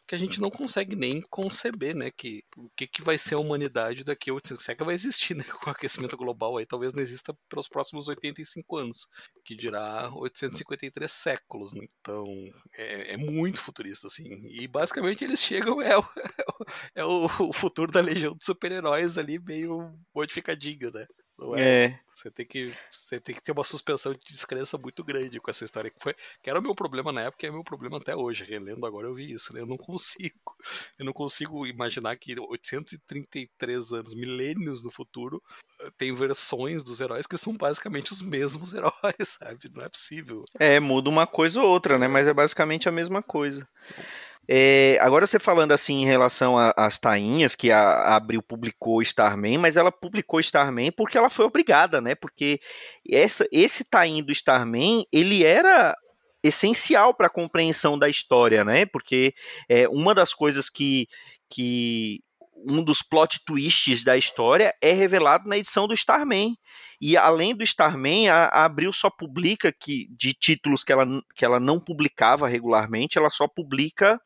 [0.07, 3.39] que a gente não consegue nem conceber, né, que o que, que vai ser a
[3.39, 6.65] humanidade daqui a 800, se é que vai existir, né, com o aquecimento global aí,
[6.65, 9.07] talvez não exista pelos próximos 85 anos,
[9.43, 11.85] que dirá 853 séculos, né?
[11.99, 12.23] então
[12.73, 16.05] é, é, muito futurista, assim, e basicamente eles chegam, é o,
[16.95, 21.05] é o, o futuro da legião de super-heróis ali, meio modificadinho, né.
[21.55, 21.85] É?
[21.85, 21.99] é.
[22.13, 25.63] Você tem que você tem que ter uma suspensão de descrença muito grande com essa
[25.63, 28.15] história que foi, que era o meu problema na época e é meu problema até
[28.15, 28.43] hoje.
[28.43, 29.61] Relendo agora eu vi isso, né?
[29.61, 30.55] Eu não consigo,
[30.97, 35.41] eu não consigo imaginar que 833 anos, milênios no futuro,
[35.95, 39.69] tem versões dos heróis que são basicamente os mesmos heróis, sabe?
[39.71, 40.43] Não é possível.
[40.59, 42.07] É, muda uma coisa ou outra, né?
[42.07, 43.67] Mas é basicamente a mesma coisa.
[44.49, 49.57] É, agora você falando assim em relação às tainhas, que a, a Abril publicou Starman,
[49.57, 52.15] mas ela publicou Starman porque ela foi obrigada, né?
[52.15, 52.59] Porque
[53.09, 55.95] essa, esse tainho do Starman, ele era
[56.41, 58.85] essencial para a compreensão da história, né?
[58.85, 59.33] Porque
[59.67, 61.07] é, uma das coisas que,
[61.49, 62.21] que
[62.65, 66.55] um dos plot twists da história é revelado na edição do Starman.
[66.99, 71.45] E além do Starman, a, a Abril só publica que de títulos que ela, que
[71.45, 74.19] ela não publicava regularmente, ela só publica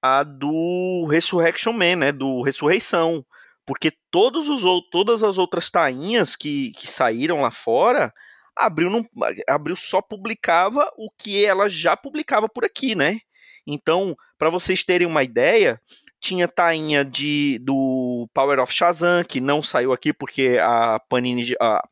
[0.00, 3.24] a do Resurrection Man, né, do Ressurreição,
[3.66, 8.12] porque todos os todas as outras tainhas que, que saíram lá fora,
[8.56, 9.06] Abril não
[9.46, 13.18] Abril só publicava o que ela já publicava por aqui, né?
[13.66, 15.78] Então, para vocês terem uma ideia,
[16.20, 21.82] tinha tainha de do Power of Shazam que não saiu aqui porque a Panini a,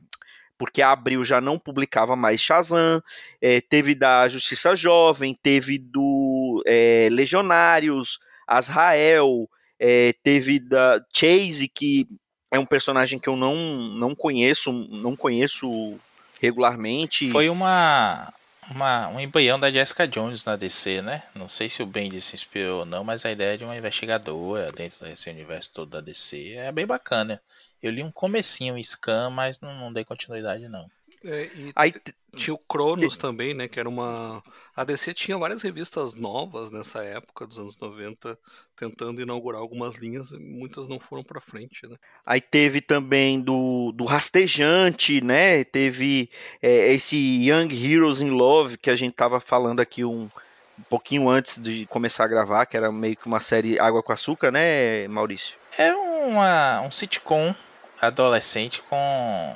[0.58, 3.02] porque a Abril já não publicava mais Shazam,
[3.40, 12.08] é, teve da Justiça Jovem, teve do é, Legionários, Azrael, é, teve da Chase, que
[12.50, 15.98] é um personagem que eu não, não conheço, não conheço
[16.40, 17.30] regularmente.
[17.30, 18.32] Foi uma,
[18.70, 21.22] uma, um embrião da Jessica Jones na DC, né?
[21.34, 24.72] Não sei se o Bendy se inspirou ou não, mas a ideia de uma investigadora
[24.72, 27.40] dentro desse universo todo da DC é bem bacana.
[27.82, 30.90] Eu li um comecinho Scan, mas não, não dei continuidade não.
[31.26, 31.92] É, e Aí,
[32.36, 33.66] tinha o Cronos também, né?
[33.66, 34.42] Que era uma.
[34.74, 38.38] A DC tinha várias revistas novas nessa época, dos anos 90,
[38.76, 41.96] tentando inaugurar algumas linhas, e muitas não foram para frente, né?
[42.24, 45.64] Aí teve também do, do Rastejante, né?
[45.64, 46.30] Teve
[46.62, 50.30] é, esse Young Heroes in Love, que a gente tava falando aqui um,
[50.78, 54.12] um pouquinho antes de começar a gravar, que era meio que uma série Água com
[54.12, 55.56] Açúcar, né, Maurício?
[55.76, 57.54] É uma, um sitcom
[58.00, 59.54] adolescente com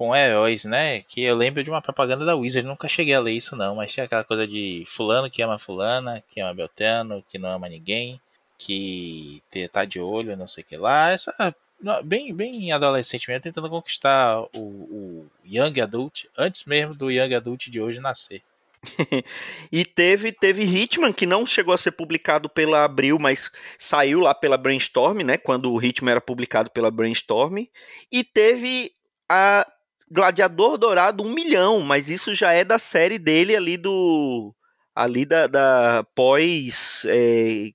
[0.00, 1.02] com heróis, né?
[1.02, 3.92] Que eu lembro de uma propaganda da Wizard, nunca cheguei a ler isso não, mas
[3.92, 8.18] tinha aquela coisa de fulano que ama fulana, que ama Beltano, que não ama ninguém,
[8.56, 11.10] que tá de olho, não sei o que lá.
[11.10, 11.54] Essa
[12.02, 17.68] bem bem adolescente mesmo, tentando conquistar o, o young adult antes mesmo do young adult
[17.68, 18.40] de hoje nascer.
[19.70, 24.34] e teve teve Hitman que não chegou a ser publicado pela Abril, mas saiu lá
[24.34, 25.36] pela Brainstorm, né?
[25.36, 27.66] Quando o Hitman era publicado pela Brainstorm.
[28.10, 28.92] E teve
[29.28, 29.70] a
[30.10, 34.54] Gladiador Dourado um milhão, mas isso já é da série dele ali do
[34.94, 37.70] ali da, da pós é,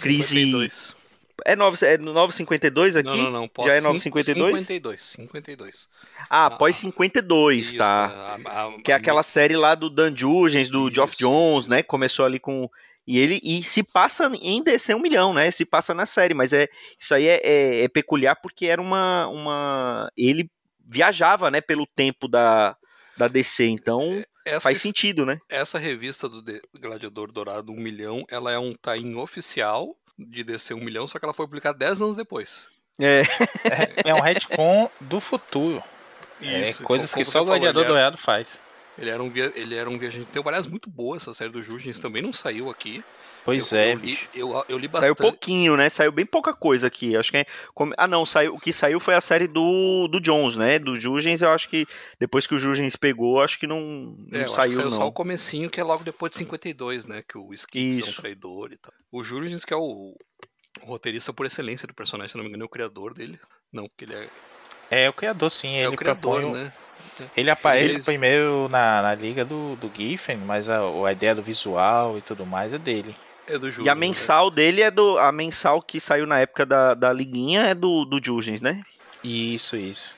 [0.00, 0.68] crise
[1.44, 3.08] É 9, é 952 aqui?
[3.08, 3.48] Não, não, não.
[3.48, 4.52] Pós Já é cin- 952?
[4.60, 5.88] 52, 52.
[6.30, 8.06] Ah, pós 52, Isso, tá.
[8.44, 11.62] a- a- Que é a- aquela série lá do Dan Jurgens, do Geoff Isso, Jones,
[11.64, 11.70] isso.
[11.70, 11.82] né?
[11.82, 12.68] Começou ali com.
[13.06, 15.50] E ele e se passa em DC um milhão, né?
[15.50, 16.68] Se passa na série, mas é
[16.98, 20.10] isso aí é, é- é peculiar porque era uma, uma.
[20.16, 20.50] Ele
[20.88, 22.74] viajava, né, pelo tempo da,
[23.16, 25.38] da DC, então essa, faz sentido, né?
[25.48, 30.72] essa revista do De- Gladiador Dourado 1 milhão, ela é um tain oficial de DC
[30.74, 32.66] 1 milhão, só que ela foi publicada 10 anos depois.
[32.98, 33.20] É,
[34.04, 35.82] É, é um retcon do futuro.
[36.40, 38.60] É, Isso, coisas como que só o falou, Gladiador ele era- Dourado faz.
[38.98, 39.52] Ele era um, via...
[39.54, 40.26] ele era um viajante.
[40.26, 43.02] Tem, aliás, muito boa essa série do Jurgens, também não saiu aqui.
[43.44, 45.16] Pois eu, é, eu li, eu, eu li saiu bastante.
[45.18, 45.88] pouquinho, né?
[45.88, 47.16] Saiu bem pouca coisa aqui.
[47.16, 47.46] Acho que é.
[47.72, 50.78] como- Ah, não, saiu, o que saiu foi a série do, do Jones, né?
[50.78, 51.86] Do Jurgens, eu acho que
[52.18, 54.90] depois que o Jurgens pegou, acho que não, não É, eu acho que saiu, saiu
[54.90, 55.06] só não.
[55.06, 57.22] o comecinho, que é logo depois de 52, né?
[57.26, 58.92] Que o Skins é um traidor e tal.
[59.12, 60.14] O Jurgens, que é o,
[60.82, 63.38] o roteirista por excelência do personagem, se não me engano, é o criador dele.
[63.72, 64.28] Não, porque ele é,
[65.04, 65.74] É o criador, sim.
[65.76, 66.72] é ele o criador, propõe né?
[67.36, 71.42] Ele aparece Eles- primeiro na, na liga do, do Giffen, mas a, a ideia do
[71.42, 73.14] visual e tudo mais é dele.
[73.46, 73.86] É do Jurgens.
[73.86, 74.00] E a né?
[74.00, 75.16] mensal dele é do.
[75.18, 78.82] A mensal que saiu na época da, da liguinha é do, do Jurgens, né?
[79.24, 80.16] Isso, isso.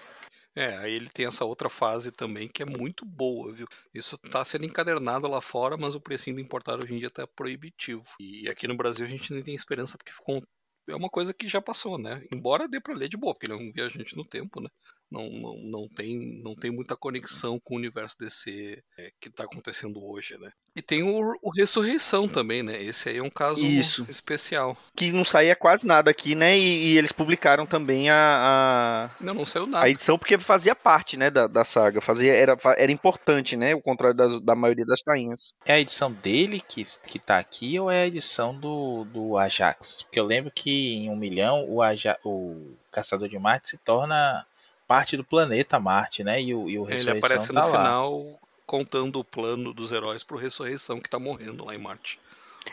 [0.54, 3.68] É, aí ele tem essa outra fase também que é muito boa, viu?
[3.94, 7.24] Isso tá sendo encadernado lá fora, mas o precinho do importado hoje em dia tá
[7.24, 8.02] proibitivo.
[8.18, 10.42] E aqui no Brasil a gente nem tem esperança porque ficou um-
[10.88, 12.20] é uma coisa que já passou, né?
[12.34, 14.68] Embora dê pra ler de boa, porque ele é um viajante no tempo, né?
[15.10, 19.42] Não, não, não, tem, não tem muita conexão com o universo DC é, que tá
[19.44, 20.52] acontecendo hoje, né?
[20.76, 22.80] E tem o, o Ressurreição também, né?
[22.80, 24.06] Esse aí é um caso Isso.
[24.08, 24.76] especial.
[24.94, 26.56] Que não saía quase nada aqui, né?
[26.56, 29.84] E, e eles publicaram também a, Não, não saiu a, nada.
[29.86, 32.00] a edição porque fazia parte, né, da, da saga.
[32.00, 33.74] Fazia, era, era importante, né?
[33.74, 35.54] O contrário das- da maioria das tainhas.
[35.66, 40.02] É a edição dele que, que tá aqui ou é a edição do, do Ajax?
[40.02, 44.46] Porque eu lembro que em um milhão o, Aja, o Caçador de Marte se torna
[44.90, 46.42] parte do planeta Marte, né?
[46.42, 47.78] E o, e o Ele Ressurreição aparece tá no lá.
[47.78, 52.18] final contando o plano dos heróis pro Ressurreição que tá morrendo lá em Marte.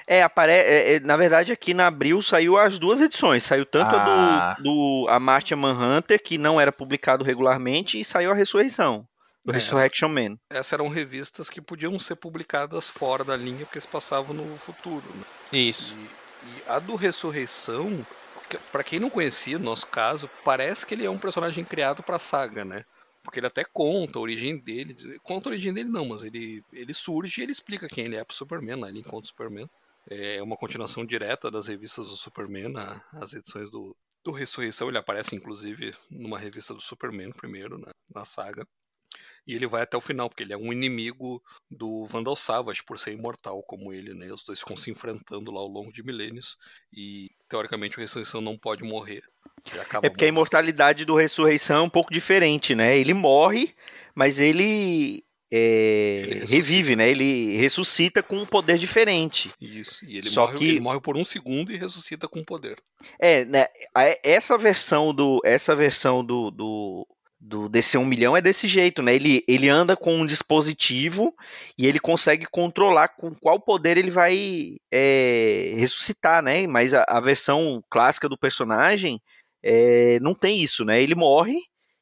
[0.08, 0.52] É, apare...
[0.52, 3.44] é, é, na verdade, aqui na Abril saiu as duas edições.
[3.44, 4.52] Saiu tanto Ah.
[4.52, 9.08] a do, do a Martian Manhunter, que não era publicado regularmente, e saiu a Ressurreição.
[9.46, 10.38] Do É, Resurrection Man.
[10.50, 15.06] Essas eram revistas que podiam ser publicadas fora da linha porque se passavam no futuro.
[15.16, 15.24] né?
[15.54, 15.98] Isso.
[15.98, 18.06] E, e a do Ressurreição,
[18.72, 22.20] pra quem não conhecia, no nosso caso, parece que ele é um personagem criado pra
[22.20, 22.86] saga, né?
[23.24, 24.96] Porque ele até conta a origem dele.
[25.22, 28.24] Conta a origem dele não, mas ele, ele surge e ele explica quem ele é
[28.24, 28.88] pro Superman, né?
[28.90, 29.70] Ele encontra o Superman.
[30.10, 34.88] É uma continuação direta das revistas do Superman, a- as edições do, do Ressurreição.
[34.88, 38.66] Ele aparece, inclusive, numa revista do Superman primeiro, na, na saga.
[39.48, 43.00] E ele vai até o final, porque ele é um inimigo do Vandal Savage, por
[43.00, 44.32] ser imortal como ele, né?
[44.32, 46.58] Os dois ficam se enfrentando lá ao longo de milênios.
[46.94, 49.22] E, teoricamente, o Ressurreição não pode morrer.
[49.66, 50.26] É porque a morrendo.
[50.28, 52.98] imortalidade do Ressurreição é um pouco diferente, né?
[52.98, 53.74] Ele morre,
[54.14, 57.10] mas ele, é, Ele revive, né?
[57.10, 59.50] Ele ressuscita com um poder diferente.
[59.62, 60.04] Isso.
[60.06, 62.78] E ele, Só morre, que- ele morre por um segundo e ressuscita com poder.
[63.20, 63.68] É, né?
[63.96, 67.08] a- Essa versão do, essa versão do, do,
[67.40, 69.14] do DC 1 milhão é desse jeito, né?
[69.14, 71.34] Ele, ele anda com um dispositivo
[71.78, 76.66] e ele consegue controlar com qual poder ele vai é, ressuscitar, né?
[76.66, 79.22] Mas a, a versão clássica do personagem
[79.64, 81.02] é, não tem isso, né?
[81.02, 81.58] Ele morre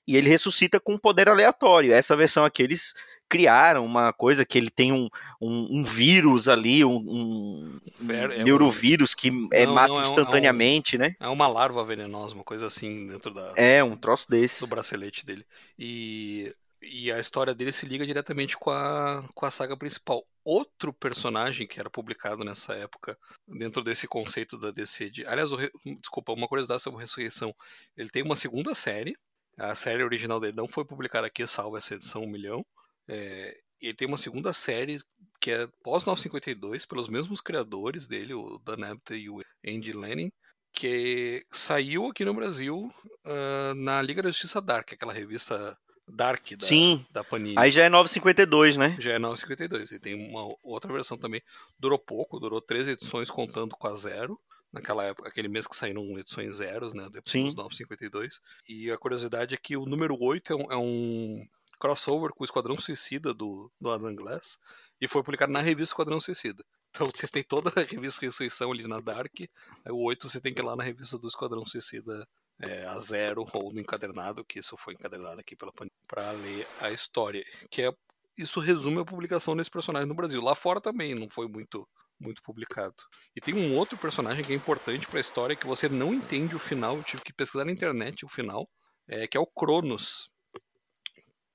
[0.07, 1.93] e ele ressuscita com um poder aleatório.
[1.93, 2.93] Essa versão aqui eles
[3.29, 5.09] criaram uma coisa que ele tem um,
[5.41, 9.99] um, um vírus ali, um, um é um- neurovírus que é, Não, mata não, é
[9.99, 11.15] um- é um- instantaneamente, né?
[11.19, 14.61] É uma larva venenosa, uma coisa assim, dentro da, É, um troço desse.
[14.61, 15.45] do bracelete dele.
[15.77, 20.23] E, e a história dele se liga diretamente com a, com a saga principal.
[20.43, 25.25] Outro personagem que era publicado nessa época, dentro desse conceito da DC de.
[25.25, 25.57] Aliás, o
[25.99, 27.53] desculpa, uma curiosidade sobre Ressurreição.
[27.97, 29.15] Ele tem uma segunda série.
[29.57, 32.63] A série original dele não foi publicada aqui, salvo essa edição 1 milhão.
[33.07, 34.99] É, ele tem uma segunda série
[35.39, 40.31] que é pós-952, pelos mesmos criadores dele, o Dan Abnett e o Andy Lanning,
[40.73, 42.91] que saiu aqui no Brasil
[43.25, 47.05] ah, na Liga da Justiça Dark, aquela revista Dark da, Sim.
[47.11, 47.55] da Panini.
[47.57, 48.95] Aí já é 952, né?
[48.99, 49.91] Já é 952.
[49.91, 51.41] E tem uma outra versão também.
[51.79, 54.39] Durou pouco, durou três edições contando com a zero.
[54.71, 57.05] Naquela época, aquele mês que saíram edições zeros, né?
[57.05, 57.45] Depois Sim.
[57.45, 58.39] dos 952.
[58.69, 61.47] E a curiosidade é que o número 8 é um, é um
[61.85, 64.57] crossover com o Esquadrão Suicida do, do Adam Glass.
[64.99, 66.63] E foi publicado na revista Esquadrão Suicida.
[66.89, 69.33] Então vocês têm toda a revista Ressurreição ali na Dark.
[69.39, 72.27] Aí o 8 você tem que ir lá na revista do Esquadrão Suicida
[72.59, 75.71] é, a zero ou no encadernado, que isso foi encadernado aqui pela
[76.07, 77.43] pra ler a história.
[77.69, 77.93] Que é
[78.37, 80.41] isso resume a publicação desse personagem no Brasil.
[80.41, 82.95] Lá fora também não foi muito muito publicado.
[83.35, 86.55] E tem um outro personagem que é importante para a história que você não entende
[86.55, 88.69] o final, eu tive que pesquisar na internet o final,
[89.05, 90.29] é, que é o Cronos,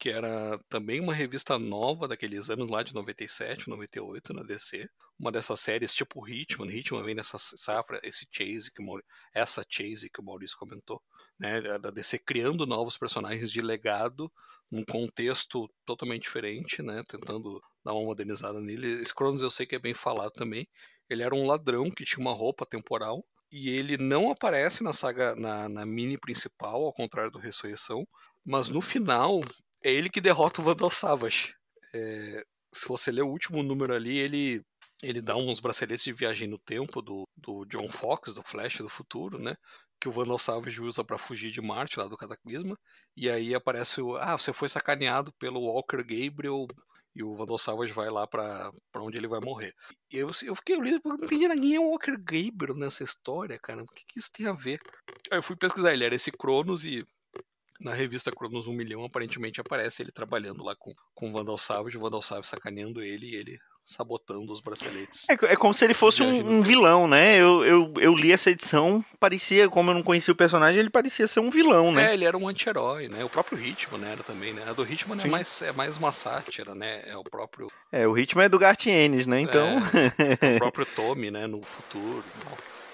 [0.01, 4.89] que era também uma revista nova daqueles anos lá de 97, 98 na DC.
[5.19, 6.73] Uma dessas séries tipo Hitman.
[6.73, 8.83] Hitman vem nessa safra, esse Chase que
[9.35, 11.03] essa Chase que o Maurício comentou,
[11.39, 14.33] né, da DC criando novos personagens de legado
[14.71, 19.03] num contexto totalmente diferente, né, tentando dar uma modernizada nele.
[19.15, 20.67] Cronos eu sei que é bem falado também.
[21.11, 23.23] Ele era um ladrão que tinha uma roupa temporal
[23.53, 28.09] e ele não aparece na saga na, na mini principal, ao contrário do Ressurreição,
[28.43, 29.41] mas no final
[29.83, 31.55] é ele que derrota o Vandal Savage.
[31.95, 34.63] É, se você ler o último número ali, ele
[35.03, 38.89] ele dá uns braceletes de viagem no tempo do, do John Fox, do Flash do
[38.89, 39.57] futuro, né?
[39.99, 42.79] Que o Vandal Savage usa para fugir de Marte, lá do Cataclisma.
[43.17, 44.17] E aí aparece o.
[44.17, 46.67] Ah, você foi sacaneado pelo Walker Gabriel.
[47.15, 49.75] E o Vandal Savage vai lá para onde ele vai morrer.
[50.11, 53.83] Eu, eu fiquei olhando, não entendi ninguém é o Walker Gabriel nessa história, cara.
[53.83, 54.79] O que, que isso tem a ver?
[55.31, 57.05] Aí eu fui pesquisar, ele era esse Cronos e
[57.81, 61.97] na revista Cronos 1 milhão, aparentemente aparece ele trabalhando lá com, com o Vandal Savage,
[61.97, 65.29] o Vandal Savage sacaneando ele e ele sabotando os braceletes.
[65.29, 67.37] É, é como se ele fosse um, um vilão, né?
[67.37, 71.27] Eu, eu, eu li essa edição, parecia, como eu não conhecia o personagem, ele parecia
[71.27, 72.11] ser um vilão, né?
[72.11, 73.25] É, ele era um anti-herói, né?
[73.25, 74.65] O próprio Hitman né, era também, né?
[74.69, 77.03] A do Hitman é mais, é mais uma sátira, né?
[77.07, 77.69] É o próprio...
[77.91, 79.41] É, o Hitman é do Gartienes, né?
[79.41, 79.79] Então...
[80.43, 81.47] É, o próprio Tommy, né?
[81.47, 82.23] No futuro.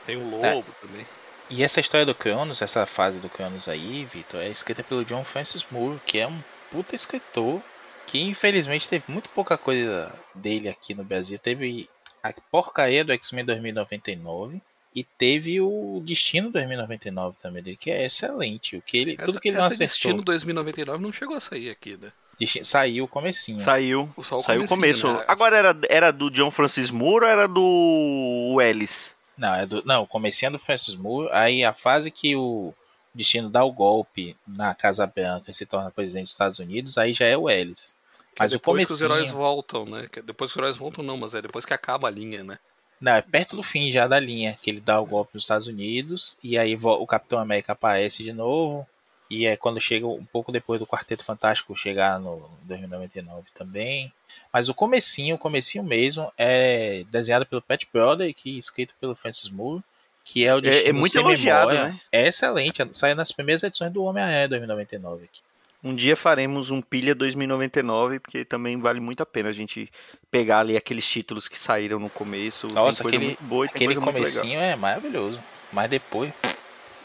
[0.06, 0.54] Tem o é.
[0.54, 0.86] Lobo é.
[0.86, 1.06] também.
[1.48, 5.24] E essa história do Cronos, essa fase do Cronos aí, Vitor, é escrita pelo John
[5.24, 6.38] Francis Moore, que é um
[6.70, 7.62] puta escritor
[8.06, 11.38] que infelizmente teve muito pouca coisa dele aqui no Brasil.
[11.38, 11.88] Teve
[12.22, 14.60] a porcaria do X-Men 2099
[14.94, 18.76] e teve o Destino 2099 também dele, que é excelente.
[18.76, 19.86] O que ele, essa, tudo que ele não acertou.
[19.86, 22.12] Destino 2099 não chegou a sair aqui, né?
[22.38, 23.58] Destino, saiu o comecinho.
[23.58, 24.10] Saiu.
[24.16, 25.12] O saiu o começo.
[25.12, 25.24] Né?
[25.26, 29.15] Agora era, era do John Francis Moore ou era do Ellis?
[29.36, 32.72] Não, é do, não, comecinho do Francis Moore, aí a fase que o
[33.14, 37.12] Destino dá o golpe na Casa Branca e se torna presidente dos Estados Unidos, aí
[37.12, 37.94] já é o Ellis.
[38.34, 38.86] Que mas é depois o comecinho...
[38.86, 40.08] que os heróis voltam, né?
[40.10, 42.58] Que depois que os heróis voltam não, mas é depois que acaba a linha, né?
[43.00, 45.66] Não, é perto do fim já da linha, que ele dá o golpe nos Estados
[45.66, 48.86] Unidos, e aí o Capitão América aparece de novo,
[49.28, 54.12] e é quando chega um pouco depois do Quarteto Fantástico chegar no 2099 também.
[54.52, 59.50] Mas o comecinho, o comecinho mesmo, é desenhado pelo Pat Brother e escrito pelo Francis
[59.50, 59.82] Moore,
[60.24, 62.00] que é o É, é muito elogiado, né?
[62.10, 65.40] É excelente, sai nas primeiras edições do Homem-Aranha 2099 aqui.
[65.84, 69.90] Um dia faremos um Pilha 2099, porque também vale muito a pena a gente
[70.30, 72.66] pegar ali aqueles títulos que saíram no começo.
[72.68, 75.40] Nossa, aquele, boa, aquele comecinho é maravilhoso.
[75.72, 76.32] Mas depois...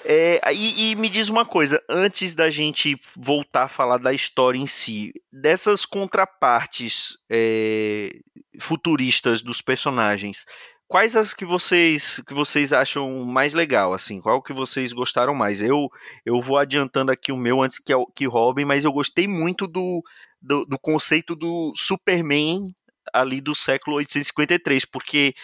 [0.09, 4.57] É, e, e, me diz uma coisa, antes da gente voltar a falar da história
[4.57, 8.17] em si, dessas contrapartes é,
[8.61, 10.47] futuristas dos personagens,
[10.87, 15.61] quais as que vocês que vocês acham mais legal, assim, qual que vocês gostaram mais?
[15.61, 15.89] Eu
[16.25, 20.05] eu vou adiantando aqui o meu antes que que Robin, mas eu gostei muito do,
[20.41, 22.73] do, do conceito do Superman
[23.13, 25.35] ali do século 853, porque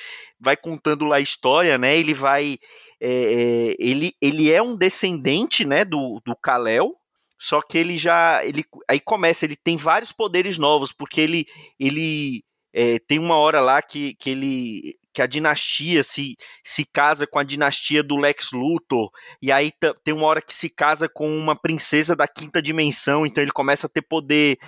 [0.41, 1.97] vai contando lá a história, né?
[1.97, 2.59] Ele vai.
[3.05, 6.95] É, é, ele, ele é um descendente né, do, do Kal-El,
[7.37, 8.45] só que ele já.
[8.45, 11.45] Ele, aí começa, ele tem vários poderes novos, porque ele.
[11.81, 14.95] ele é, tem uma hora lá que, que ele.
[15.13, 19.11] que a dinastia se, se casa com a dinastia do Lex Luthor,
[19.43, 19.73] e aí
[20.05, 23.89] tem uma hora que se casa com uma princesa da quinta dimensão, então ele começa
[23.89, 24.59] a ter poder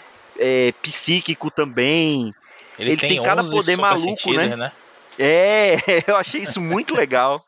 [0.40, 2.34] é, psíquico também.
[2.76, 4.56] Ele, ele tem, tem cada poder maluco, né?
[4.56, 4.72] né?
[5.18, 5.76] É,
[6.10, 7.44] eu achei isso muito legal.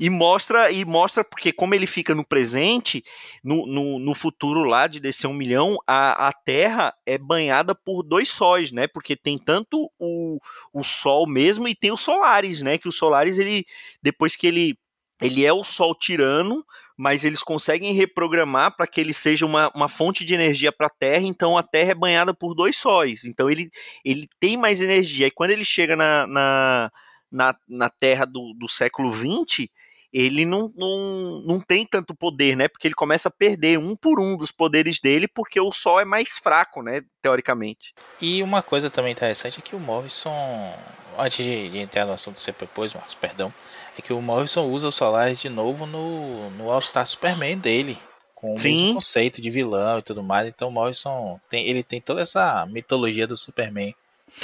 [0.00, 3.02] e mostra e mostra porque como ele fica no presente,
[3.42, 8.02] no, no, no futuro lá de descer um milhão, a, a Terra é banhada por
[8.02, 8.86] dois sóis, né?
[8.86, 10.38] Porque tem tanto o,
[10.72, 12.78] o Sol mesmo e tem os Solares, né?
[12.78, 13.64] Que o Solares ele
[14.02, 14.78] depois que ele
[15.20, 16.64] ele é o Sol tirano,
[16.98, 20.90] mas eles conseguem reprogramar para que ele seja uma, uma fonte de energia para a
[20.90, 23.70] Terra, então a Terra é banhada por dois sóis, então ele,
[24.04, 26.92] ele tem mais energia, e quando ele chega na, na,
[27.30, 29.68] na, na Terra do, do século XX,
[30.12, 32.66] ele não, não, não tem tanto poder, né?
[32.66, 36.04] Porque ele começa a perder um por um dos poderes dele, porque o Sol é
[36.04, 37.02] mais fraco, né?
[37.20, 37.94] Teoricamente.
[38.20, 40.72] E uma coisa também interessante é que o Morrison,
[41.18, 43.52] antes de, de entrar no assunto que você propôs, Marcos, perdão,
[43.98, 47.98] é que o Morrison usa o Solaris de novo no, no All-Star Superman dele.
[48.34, 48.68] Com o Sim.
[48.82, 50.46] mesmo conceito de vilão e tudo mais.
[50.46, 53.92] Então o Morrison tem, ele tem toda essa mitologia do Superman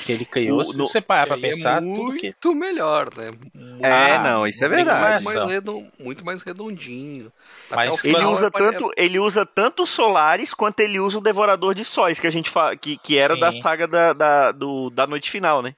[0.04, 2.26] Que ele criou, O- se no- você parar pra Que aí pensar, é tudo que.
[2.26, 3.30] muito melhor, né?
[3.80, 4.98] É, Ah, não, isso é verdade.
[4.98, 5.48] Muito mais, Animação.
[5.48, 7.30] redon- muito mais redondinho.
[7.70, 11.18] Mas o ele usa é pare- tanto, ele usa tanto o Solaris quanto ele usa
[11.18, 12.74] o Devorador de Sóis, que a gente fa...
[12.74, 13.60] que, que era da Sim.
[13.60, 15.72] saga da, da, do, da noite final, né?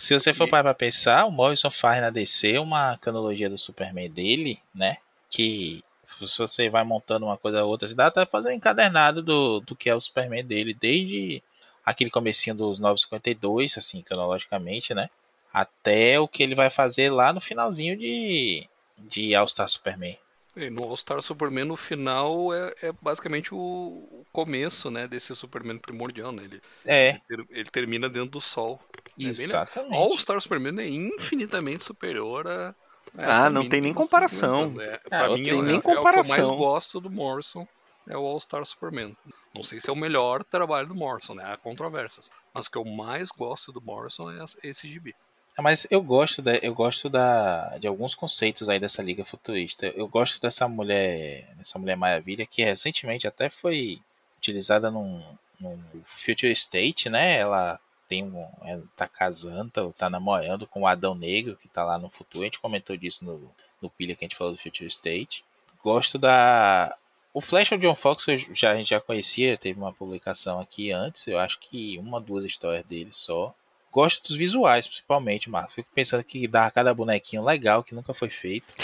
[0.00, 4.10] Se você for parar pra pensar, o Morrison faz na DC uma cronologia do Superman
[4.10, 4.96] dele, né?
[5.28, 9.22] Que se você vai montando uma coisa ou outra, você dá até fazer um encadernado
[9.22, 11.42] do, do que é o Superman dele, desde
[11.84, 15.10] aquele comecinho dos 952, assim, cronologicamente, né?
[15.52, 20.16] Até o que ele vai fazer lá no finalzinho de, de All Star Superman.
[20.56, 25.78] E no All Star Superman, no final, é, é basicamente o, começo, né, desse Superman
[25.78, 26.44] primordial, né?
[26.44, 28.80] Ele, É, ele, ele termina dentro do Sol.
[29.24, 29.44] Legal.
[29.44, 29.94] exatamente.
[29.96, 32.74] All Star Superman é infinitamente superior a.
[33.18, 34.72] Ah, essa não mini tem nem comparação.
[34.72, 34.82] tá.
[34.84, 36.56] É, Ah, pra não mim, tem é, nem é o que eu mais comparação.
[36.56, 37.66] gosto do Morrison.
[38.08, 39.16] É o All Star Superman.
[39.54, 41.44] Não sei se é o melhor trabalho do Morrison, né?
[41.44, 42.30] Há controvérsias.
[42.54, 45.14] Mas o que eu mais gosto do Morrison é esse gibi.
[45.58, 49.86] Ah, Mas eu gosto da, eu gosto da, de alguns conceitos aí dessa liga futurista.
[49.88, 54.00] Eu gosto dessa mulher, dessa mulher maravilha que recentemente até foi
[54.38, 55.22] utilizada num,
[55.60, 57.36] num Future State, né?
[57.38, 57.78] Ela
[58.10, 61.96] tem um, ela tá casando, tá, tá namorando com o Adão Negro que tá lá
[61.96, 62.42] no futuro.
[62.42, 63.48] A gente comentou disso no,
[63.80, 65.44] no pilha que a gente falou do Future State.
[65.80, 66.96] Gosto da
[67.32, 70.90] o Flash of John Fox eu já, a gente já conhecia, teve uma publicação aqui
[70.90, 73.54] antes, eu acho que uma, duas histórias dele só.
[73.92, 75.72] Gosto dos visuais, principalmente, Marco.
[75.72, 78.74] Fico pensando que dá cada bonequinho legal que nunca foi feito.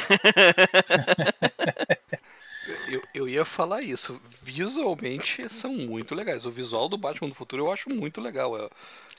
[2.89, 4.21] Eu, eu ia falar isso.
[4.43, 6.47] Visualmente são muito legais.
[6.47, 8.71] O visual do Batman do futuro eu acho muito legal.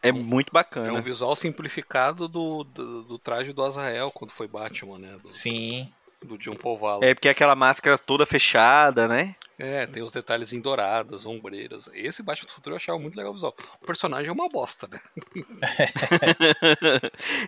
[0.01, 0.93] É, É muito é bacana.
[0.93, 5.15] um visual simplificado do, do, do traje do Azrael quando foi Batman, né?
[5.23, 5.89] Do, Sim.
[6.23, 7.05] do John Paul Valla.
[7.05, 9.35] É porque é aquela máscara toda fechada, né?
[9.59, 11.89] É, tem os detalhes em douradas, ombreiras.
[11.91, 13.55] Esse Batman do futuro eu achava muito legal o visual.
[13.81, 14.99] O personagem é uma bosta, né?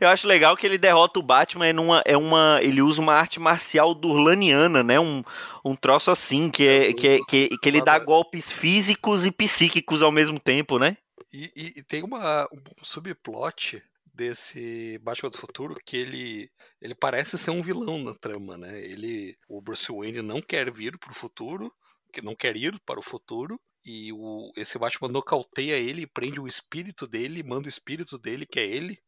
[0.02, 3.14] Eu acho legal que ele derrota o Batman é numa, é uma, ele usa uma
[3.14, 5.00] arte marcial durlaniana, né?
[5.00, 5.24] Um,
[5.64, 10.02] um troço assim que é, que, é- que, que ele dá golpes físicos e psíquicos
[10.02, 10.98] ao mesmo tempo, né?
[11.34, 13.82] E, e- e tem uma, um subplot
[14.14, 16.52] desse Batman do Futuro que ele,
[16.82, 18.80] ele parece ser um vilão na trama, né?
[18.82, 21.74] Ele, o Bruce Wayne não quer vir pro futuro,
[22.12, 26.48] que não quer ir para o futuro, e o, esse Batman nocauteia ele, prende o
[26.48, 29.00] espírito dele, manda o espírito dele, que é ele,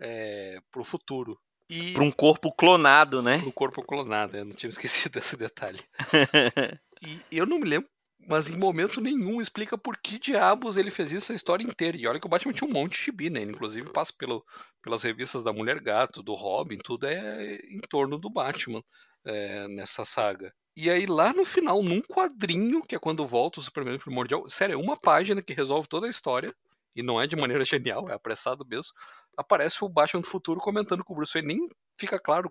[0.00, 1.38] é, pro futuro.
[1.68, 3.38] E Pra um corpo clonado, né?
[3.38, 5.80] pro corpo clonado, eu não tinha esquecido desse detalhe.
[7.04, 7.88] E eu não me lembro,
[8.26, 11.96] mas em momento nenhum explica por que diabos ele fez isso a história inteira.
[11.96, 13.42] E olha que o Batman tinha um monte de chibi, né?
[13.42, 14.44] Ele, inclusive passa pelo,
[14.82, 18.82] pelas revistas da Mulher Gato, do Robin, tudo é em torno do Batman
[19.24, 20.52] é, nessa saga.
[20.76, 24.74] E aí lá no final, num quadrinho, que é quando volta o Superman Primordial, sério,
[24.74, 26.54] é uma página que resolve toda a história,
[26.96, 28.92] e não é de maneira genial, é apressado mesmo,
[29.36, 31.68] aparece o Batman do futuro comentando com o Bruce Wayne, nem
[31.98, 32.50] fica claro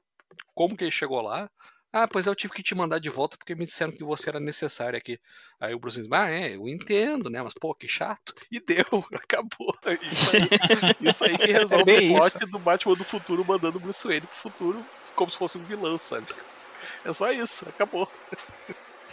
[0.53, 1.49] como que ele chegou lá,
[1.94, 4.39] ah, pois eu tive que te mandar de volta porque me disseram que você era
[4.39, 5.20] necessário aqui.
[5.60, 7.42] Aí o Bruce diz, ah, é, eu entendo, né?
[7.44, 8.34] Mas, pô, que chato.
[8.52, 9.76] E deu, acabou.
[10.12, 10.48] Isso aí,
[11.02, 14.26] isso aí que resolve bem o plot do Batman do futuro mandando o Bruce Wayne
[14.26, 14.86] pro futuro
[15.16, 16.28] como se fosse um vilão, sabe?
[17.06, 18.10] É só isso, acabou.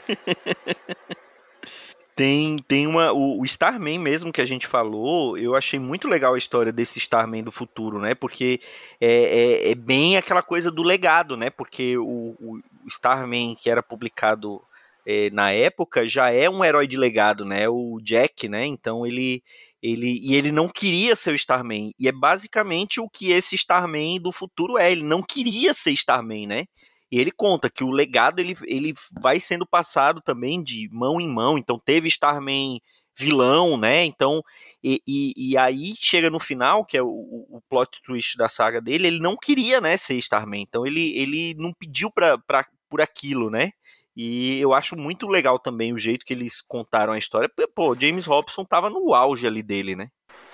[2.19, 3.13] Tem, tem uma.
[3.13, 6.99] O, o Starman mesmo que a gente falou, eu achei muito legal a história desse
[6.99, 8.13] Starman do futuro, né?
[8.13, 8.61] Porque
[9.01, 11.49] é, é, é bem aquela coisa do legado, né?
[11.49, 14.61] Porque o, o Starman que era publicado
[15.07, 17.69] é, na época já é um herói de legado, né?
[17.69, 18.67] O Jack, né?
[18.67, 19.41] Então ele.
[19.81, 21.93] Ele, e ele não queria ser o Starman.
[21.97, 24.91] E é basicamente o que esse Starman do futuro é.
[24.91, 26.67] Ele não queria ser Starman, né?
[27.11, 31.29] E ele conta que o legado ele, ele vai sendo passado também de mão em
[31.29, 31.57] mão.
[31.57, 32.81] Então teve Starman
[33.19, 34.05] vilão, né?
[34.05, 34.43] Então,
[34.83, 38.81] e, e, e aí chega no final, que é o, o, plot twist da saga
[38.81, 40.63] dele, ele não queria, né, ser Starman.
[40.63, 43.73] Então ele, ele não pediu pra, pra, por aquilo, né?
[44.17, 47.49] E eu acho muito legal também o jeito que eles contaram a história.
[47.49, 50.09] Porque, pô, James Robson tava no auge ali dele, né?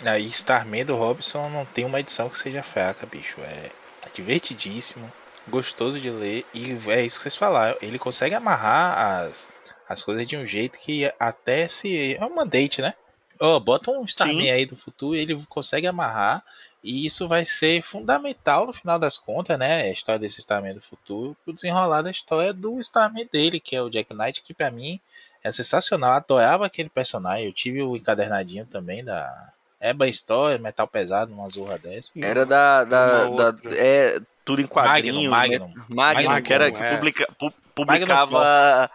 [0.05, 3.41] Aí Starman do Robson não tem uma edição que seja fraca, bicho.
[3.41, 3.71] É,
[4.07, 5.11] é divertidíssimo
[5.49, 7.77] gostoso de ler e é isso que vocês falaram.
[7.81, 9.49] Ele consegue amarrar as,
[9.89, 12.15] as coisas de um jeito que até se.
[12.15, 12.95] É uma date, né?
[13.41, 14.51] Oh, bota um Starman Sim.
[14.51, 16.45] aí do futuro, ele consegue amarrar
[16.85, 19.85] e isso vai ser fundamental no final das contas, né?
[19.85, 23.81] A história desse Starman do futuro, o desenrolar da história do Starman dele, que é
[23.81, 25.01] o Jack Knight, que para mim
[25.43, 26.11] é sensacional.
[26.11, 27.47] Eu adorava aquele personagem.
[27.47, 29.53] Eu tive o encadernadinho também da.
[29.81, 32.11] Eba Story, metal pesado, uma zorra dessa.
[32.17, 32.85] Era da.
[32.85, 35.29] da, da é, tudo em quadrinhos.
[35.29, 35.75] Magnum, né?
[35.89, 36.95] Magnum, Magnum, que era que é.
[36.95, 38.91] publica, pu, publicava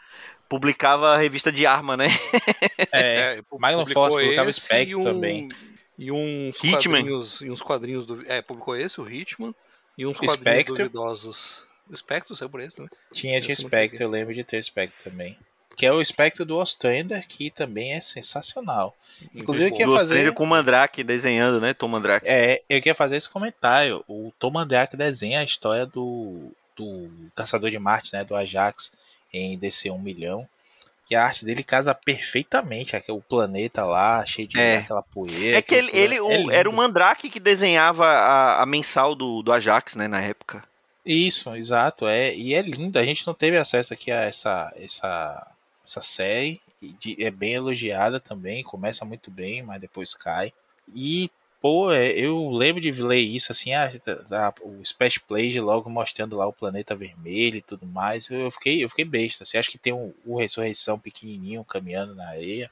[0.48, 2.08] publicava a revista de arma, né?
[2.92, 5.50] É, é Magnum Force publicava Spectre um, também.
[5.98, 7.02] E uns Hitman.
[7.02, 7.42] quadrinhos.
[7.42, 8.24] E uns quadrinhos do.
[8.26, 9.54] É, publicou esse, o Hitman.
[9.98, 10.76] E uns quadrinhos Spectre.
[10.76, 11.62] duvidosos.
[11.90, 12.92] O Spectre saiu por esse também.
[13.14, 15.38] Tinha de Spectre, eu lembro de ter Spectre também.
[15.80, 18.94] Que é o Spectre do Ostrander, que também é sensacional.
[19.34, 19.92] Inclusive, Muito que bom.
[19.92, 21.74] ia Do fazer- Stranger com o Mandrake desenhando, né?
[21.74, 22.26] Tom Mandrake.
[22.28, 24.04] É, eu queria fazer esse comentário.
[24.06, 28.26] O Tom Mandrake desenha a história do, do Caçador de Marte, né?
[28.26, 28.92] Do Ajax,
[29.34, 30.46] em DC 1 milhão.
[31.08, 32.96] Que a arte dele casa perfeitamente.
[33.08, 34.80] O planeta lá, cheio de É.
[34.80, 35.58] aquela poeira.
[35.58, 39.54] É que ele, ele é era o Mandrake que desenhava a, a mensal do, do
[39.54, 40.62] Ajax, né, na época.
[41.06, 42.06] Isso, exato.
[42.06, 43.00] É, e é lindo.
[43.00, 45.48] A gente não teve acesso aqui a essa, essa,
[45.90, 46.62] essa série.
[47.20, 48.64] é bem elogiada também.
[48.64, 50.54] Começa muito bem, mas depois cai.
[50.96, 51.30] E,
[51.62, 53.86] pô, é, eu lembro de ler isso assim, a,
[54.32, 58.30] a- o Splash Play logo mostrando lá o planeta vermelho e tudo mais.
[58.30, 59.46] Eu fiquei, eu fiquei besta.
[59.46, 62.72] Você acha que tem o, o Ressurreição pequenininho caminhando na areia?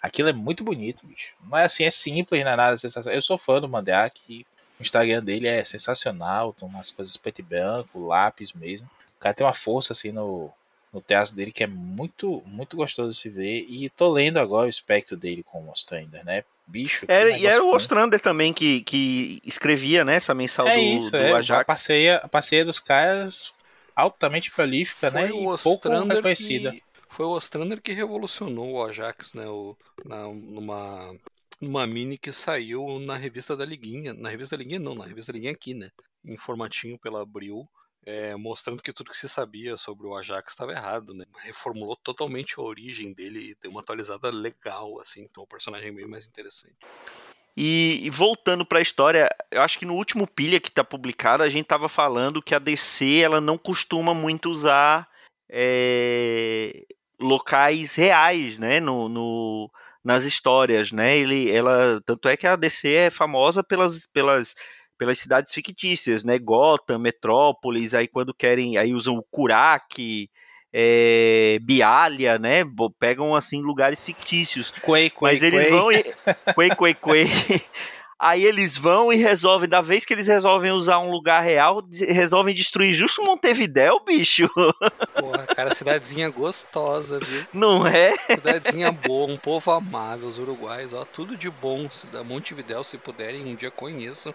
[0.00, 1.32] Aquilo é muito bonito, bicho.
[1.54, 3.14] É assim, é simples, não é nada sensacional.
[3.16, 4.46] Eu sou fã do Mandrake e
[4.78, 8.86] o Instagram dele é sensacional, tem umas coisas preto e branco, lápis mesmo.
[9.16, 10.50] O cara tem uma força assim no,
[10.92, 13.66] no teatro dele que é muito, muito gostoso de se ver.
[13.68, 16.44] E tô lendo agora o espectro dele com o Ostrander, né?
[16.66, 17.04] Bicho.
[17.08, 17.76] Era, e era o bom.
[17.76, 21.32] Ostrander também que, que escrevia, né, essa mensal É do, isso, do é.
[21.32, 21.64] A Ajax.
[21.64, 23.52] parceria, a parceria dos caras
[23.94, 25.28] altamente prolífica, né?
[25.28, 26.72] Foi E o pouco Ostrander reconhecida.
[26.72, 29.46] que foi o Ostrander que revolucionou o Ajax, né?
[29.48, 31.14] O, na, numa
[31.60, 35.32] numa mini que saiu na revista da Liguinha, na revista da Liguinha não, na revista
[35.32, 35.90] da Liguinha aqui, né?
[36.24, 37.68] Em formatinho pela Abril,
[38.04, 41.24] é, mostrando que tudo que se sabia sobre o Ajax estava errado, né?
[41.44, 45.92] Reformulou totalmente a origem dele e deu uma atualizada legal, assim, então o personagem é
[45.92, 46.74] bem mais interessante.
[47.56, 51.50] E, e voltando pra história, eu acho que no último pilha que tá publicado, a
[51.50, 55.06] gente tava falando que a DC ela não costuma muito usar
[55.50, 56.84] é,
[57.20, 59.70] locais reais, né, no, no-
[60.02, 61.16] nas histórias, né?
[61.16, 64.56] Ele, ela, tanto é que a DC é famosa pelas, pelas,
[65.02, 66.38] pelas cidades fictícias, né?
[66.38, 70.30] Gotham, Metrópolis, aí quando querem, aí usam o Kurak,
[70.72, 72.62] é, Bialha, né?
[73.00, 74.70] Pegam assim lugares fictícios.
[74.70, 75.70] Quay, Quay, Mas eles Quay.
[75.70, 76.04] vão e.
[76.54, 77.30] Quay, quay, quay.
[78.24, 82.54] Aí eles vão e resolvem, da vez que eles resolvem usar um lugar real, resolvem
[82.54, 84.48] destruir justo Montevidéu, bicho.
[85.18, 87.44] Porra, cara, cidadezinha gostosa, viu?
[87.52, 88.14] Não é?
[88.30, 91.88] Cidadezinha boa, um povo amável, os uruguais, ó, tudo de bom.
[92.12, 94.32] Da Montevidéu, se puderem, um dia conheçam.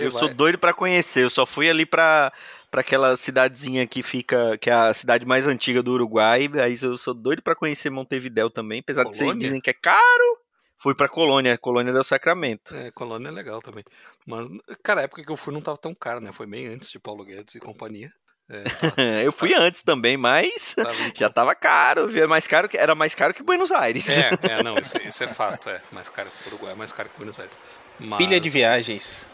[0.00, 1.22] Eu sou doido pra conhecer.
[1.22, 2.32] Eu só fui ali pra,
[2.70, 6.50] pra aquela cidadezinha que fica, que é a cidade mais antiga do Uruguai.
[6.54, 9.40] Aí eu sou doido pra conhecer Montevidéu também, apesar de vocês Colônia?
[9.40, 10.41] dizem que é caro.
[10.82, 12.74] Fui pra Colônia, Colônia del Sacramento.
[12.74, 13.84] É, Colônia é legal também.
[14.26, 14.48] Mas,
[14.82, 16.32] cara, a época que eu fui não tava tão caro, né?
[16.32, 18.10] Foi bem antes de Paulo Guedes e companhia.
[18.50, 18.64] É,
[19.24, 22.24] Eu fui antes também, mas tava já tava caro, viu?
[22.24, 24.08] É mais caro que, era mais caro que Buenos Aires.
[24.08, 25.80] É, é, não, isso, isso é fato, é.
[25.92, 27.56] Mais caro que o Uruguai, é mais caro que Buenos Aires.
[28.00, 29.28] Mas, Pilha de viagens.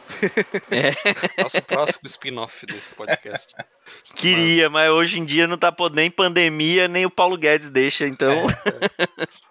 [1.39, 3.55] Nosso próximo spin-off desse podcast.
[4.15, 4.91] Queria, mas...
[4.91, 8.47] hoje em dia não tá podendo nem pandemia, nem o Paulo Guedes deixa, então.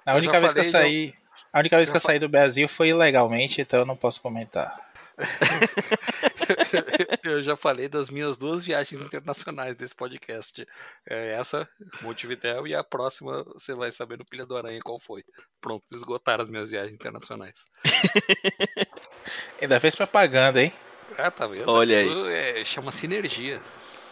[0.06, 1.27] A Eu única já vez que eu falei, saí.
[1.58, 4.76] A única vez que eu saí do Brasil foi ilegalmente, então eu não posso comentar.
[7.24, 10.68] Eu já falei das minhas duas viagens internacionais desse podcast.
[11.10, 11.68] É essa,
[12.04, 15.24] Montevidéu, e a próxima você vai saber no Pilha do Aranha qual foi.
[15.60, 17.66] Pronto, esgotaram as minhas viagens internacionais.
[19.60, 20.72] Ainda fez propaganda, hein?
[21.18, 21.68] Ah, tá vendo?
[21.68, 22.60] Olha aí.
[22.60, 23.60] É, chama sinergia.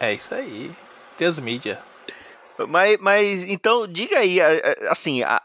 [0.00, 0.72] É isso aí.
[1.16, 1.80] Deus mídia.
[2.68, 4.40] Mas, mas então, diga aí,
[4.88, 5.42] assim, a,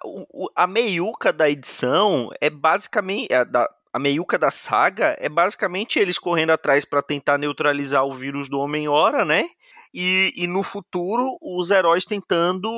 [0.55, 3.33] a meiuca da edição é basicamente.
[3.33, 8.13] A, da, a meiuca da saga é basicamente eles correndo atrás pra tentar neutralizar o
[8.13, 9.49] vírus do Homem-Hora, né?
[9.93, 12.69] E, e no futuro, os heróis tentando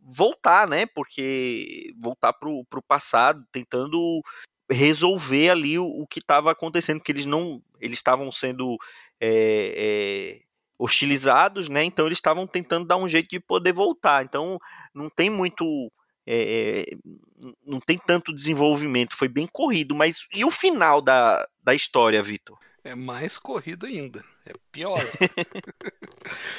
[0.00, 0.84] voltar, né?
[0.84, 4.20] Porque voltar pro, pro passado, tentando
[4.70, 7.62] resolver ali o, o que estava acontecendo, porque eles não.
[7.80, 8.76] Eles estavam sendo.
[9.18, 10.44] é, é,
[10.78, 11.84] hostilizados, né?
[11.84, 14.24] Então eles estavam tentando dar um jeito de poder voltar.
[14.24, 14.58] Então
[14.94, 15.90] não tem muito,
[16.26, 16.84] é,
[17.66, 19.16] não tem tanto desenvolvimento.
[19.16, 19.94] Foi bem corrido.
[19.94, 22.58] Mas e o final da, da história, Vitor?
[22.82, 24.24] É mais corrido ainda.
[24.44, 25.00] É pior.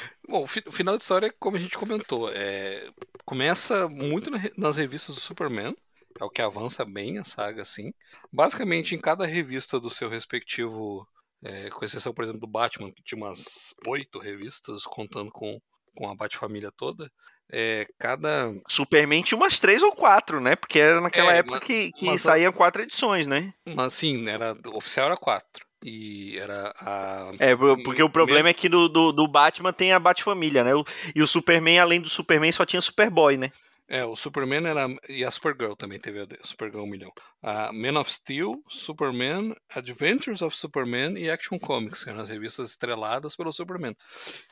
[0.28, 2.88] Bom, o fi- o final de história, como a gente comentou, é,
[3.24, 5.74] começa muito nas revistas do Superman.
[6.18, 7.92] É o que avança bem a saga, assim.
[8.32, 11.06] Basicamente, em cada revista do seu respectivo.
[11.44, 15.58] É, com exceção, por exemplo, do Batman, que tinha umas oito revistas, contando com,
[15.94, 17.10] com a Bat-família toda.
[17.52, 18.52] É, cada.
[18.68, 20.56] Superman tinha umas três ou quatro, né?
[20.56, 23.52] Porque era naquela É, época mas- que, que mas saíam quatro edições, né?
[23.64, 25.64] Mas assim, era, o oficial era quatro.
[25.84, 27.28] E era a.
[27.38, 30.72] É, por- porque o problema é que do, do, do Batman tem a Bat-família, né?
[31.14, 33.52] E o Superman, além do Superman, só tinha Superboy, né?
[33.88, 34.88] É, o Superman era.
[35.08, 37.12] E a Supergirl também teve a Supergirl 1 milhão.
[37.40, 42.70] A Man of Steel, Superman, Adventures of Superman e Action Comics, que eram as revistas
[42.70, 43.94] estreladas pelo Superman.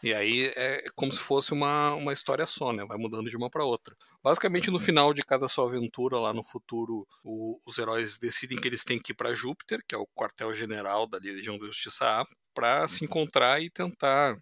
[0.02, 2.84] E aí é como se fosse uma, uma história só, né?
[2.84, 3.96] Vai mudando de uma para outra.
[4.22, 8.68] Basicamente, no final de cada sua aventura, lá no futuro, o, os heróis decidem que
[8.68, 12.26] eles têm que ir para Júpiter, que é o quartel-general da Legião da Justiça A,
[12.54, 14.38] para se encontrar e tentar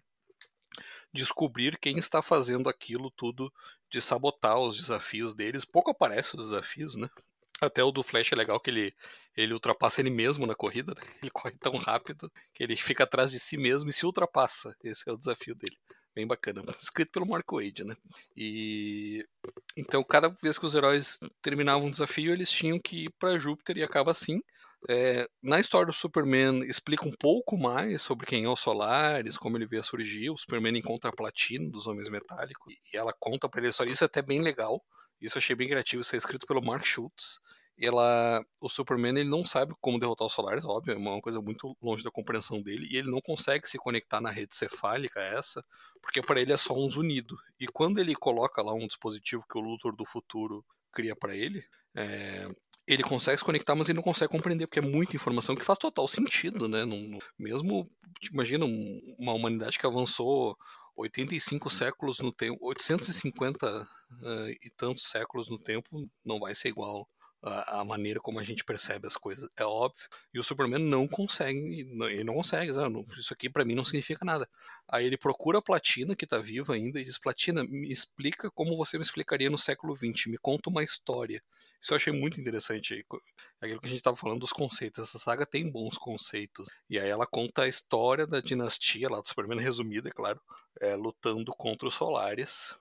[1.13, 3.51] descobrir quem está fazendo aquilo tudo
[3.93, 5.63] de sabotar os desafios deles.
[5.63, 7.07] Pouco aparece os desafios, né?
[7.61, 8.93] Até o do Flash é legal que ele,
[9.37, 11.01] ele ultrapassa ele mesmo na corrida, né?
[11.21, 14.75] Ele corre tão rápido que ele fica atrás de si mesmo e se ultrapassa.
[14.83, 15.77] Esse é o desafio dele.
[16.15, 16.63] Bem bacana.
[16.79, 17.95] Escrito pelo Mark Wade, né?
[18.35, 19.23] E
[19.77, 23.77] então cada vez que os heróis terminavam um desafio, eles tinham que ir para Júpiter
[23.77, 24.41] e acaba assim.
[24.89, 29.57] É, na história do Superman explica um pouco mais sobre quem é o Solaris, como
[29.57, 30.29] ele veio a surgir.
[30.29, 33.91] O Superman encontra a platina dos Homens Metálicos e ela conta para ele a história.
[33.91, 34.83] Isso é até bem legal.
[35.21, 36.01] Isso eu achei bem criativo.
[36.01, 37.39] Isso é escrito pelo Mark Schultz.
[37.79, 41.75] Ela, o Superman ele não sabe como derrotar o Solaris, óbvio, é uma coisa muito
[41.81, 45.65] longe da compreensão dele, e ele não consegue se conectar na rede cefálica essa,
[45.99, 47.35] porque para ele é só um zunido.
[47.59, 51.65] E quando ele coloca lá um dispositivo que o Luthor do futuro cria para ele,
[51.95, 52.47] é,
[52.87, 55.79] ele consegue se conectar, mas ele não consegue compreender, porque é muita informação que faz
[55.79, 56.85] total sentido, né?
[56.85, 57.89] Não, mesmo,
[58.31, 60.57] imagina, uma humanidade que avançou
[60.95, 63.87] 85 séculos no tempo, 850 uh,
[64.49, 67.07] e tantos séculos no tempo, não vai ser igual
[67.43, 70.07] a, maneira como a gente percebe as coisas, é óbvio.
[70.33, 73.05] E o Superman não consegue, ele não consegue, sabe?
[73.17, 74.47] isso aqui para mim não significa nada.
[74.89, 78.77] Aí ele procura a Platina, que tá viva ainda, e diz: Platina, me explica como
[78.77, 81.43] você me explicaria no século XX, me conta uma história.
[81.83, 83.05] Isso eu achei muito interessante.
[83.61, 85.05] Aquilo que a gente estava falando dos conceitos.
[85.05, 86.69] Essa saga tem bons conceitos.
[86.89, 90.41] E aí ela conta a história da dinastia, lá do Superman resumida, é claro,
[90.79, 92.73] é, lutando contra os Solares.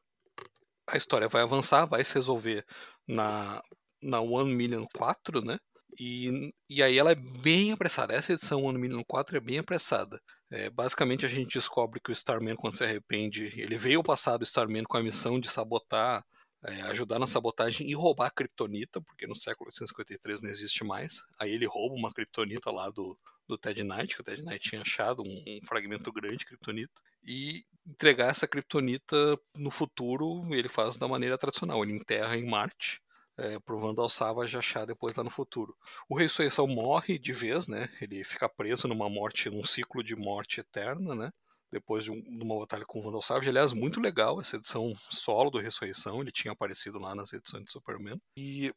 [0.86, 2.64] A história vai avançar, vai se resolver
[3.06, 3.60] na,
[4.00, 5.58] na One Million 4, né?
[5.98, 8.14] E, e aí ela é bem apressada.
[8.14, 10.20] Essa edição One Million 4 é bem apressada.
[10.48, 14.44] É, basicamente a gente descobre que o Starman, quando se arrepende, ele veio ao passado
[14.44, 16.24] Starman com a missão de sabotar
[16.64, 21.22] é, ajudar na sabotagem e roubar a Kryptonita, porque no século 853 não existe mais.
[21.38, 24.82] Aí ele rouba uma Kryptonita lá do, do Ted Knight, que o Ted Knight tinha
[24.82, 30.96] achado um, um fragmento grande de Kryptonita, e entregar essa Kryptonita no futuro ele faz
[30.96, 33.00] da maneira tradicional, ele enterra em Marte,
[33.36, 35.76] é, provando ao Savage achar depois lá no futuro.
[36.08, 37.88] O Ressurreição morre de vez, né?
[38.00, 41.32] Ele fica preso numa morte, num ciclo de morte eterna, né?
[41.72, 43.48] Depois de, um, de, uma batalha com o Vandal Savage.
[43.48, 47.72] Aliás, muito legal essa edição solo do Ressurreição, ele tinha aparecido lá nas edições de
[47.72, 48.20] Superman.
[48.36, 48.72] E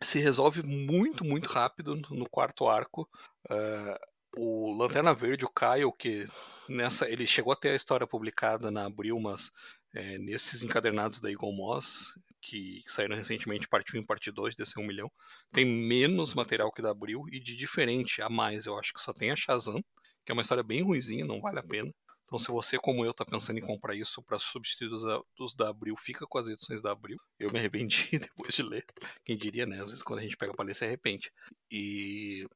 [0.00, 3.08] se resolve muito, muito rápido no quarto arco.
[3.50, 3.98] Uh,
[4.36, 6.26] o Lanterna Verde, o Kyle, que
[6.68, 9.50] nessa ele chegou a ter a história publicada na Abril, mas
[9.94, 14.54] é, nesses encadernados da Eagle Moss, que, que saíram recentemente, parte 1 e parte 2
[14.54, 15.10] desse 1 milhão,
[15.50, 19.12] tem menos material que da Abril e de diferente a mais, eu acho que só
[19.12, 19.82] tem a Shazam,
[20.24, 21.92] que é uma história bem ruizinha, não vale a pena.
[22.28, 25.02] Então, se você, como eu, está pensando em comprar isso para substituir os,
[25.34, 27.16] dos da Abril, fica com as edições da Abril.
[27.38, 28.84] Eu me arrependi depois de ler.
[29.24, 29.80] Quem diria, né?
[29.80, 31.32] Às vezes, quando a gente pega para ler, se arrepende.
[31.72, 32.46] E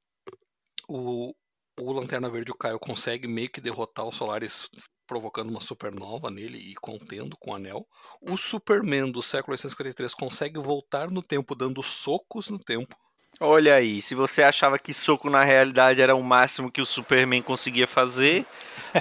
[0.87, 1.35] o,
[1.81, 4.69] o Lanterna Verde, o Caio, consegue meio que derrotar o Solaris
[5.07, 7.89] provocando uma supernova nele e contendo com o anel.
[8.21, 12.95] O Superman do século 853 consegue voltar no tempo dando socos no tempo
[13.45, 17.43] Olha aí, se você achava que soco na realidade era o máximo que o Superman
[17.43, 18.47] conseguia fazer,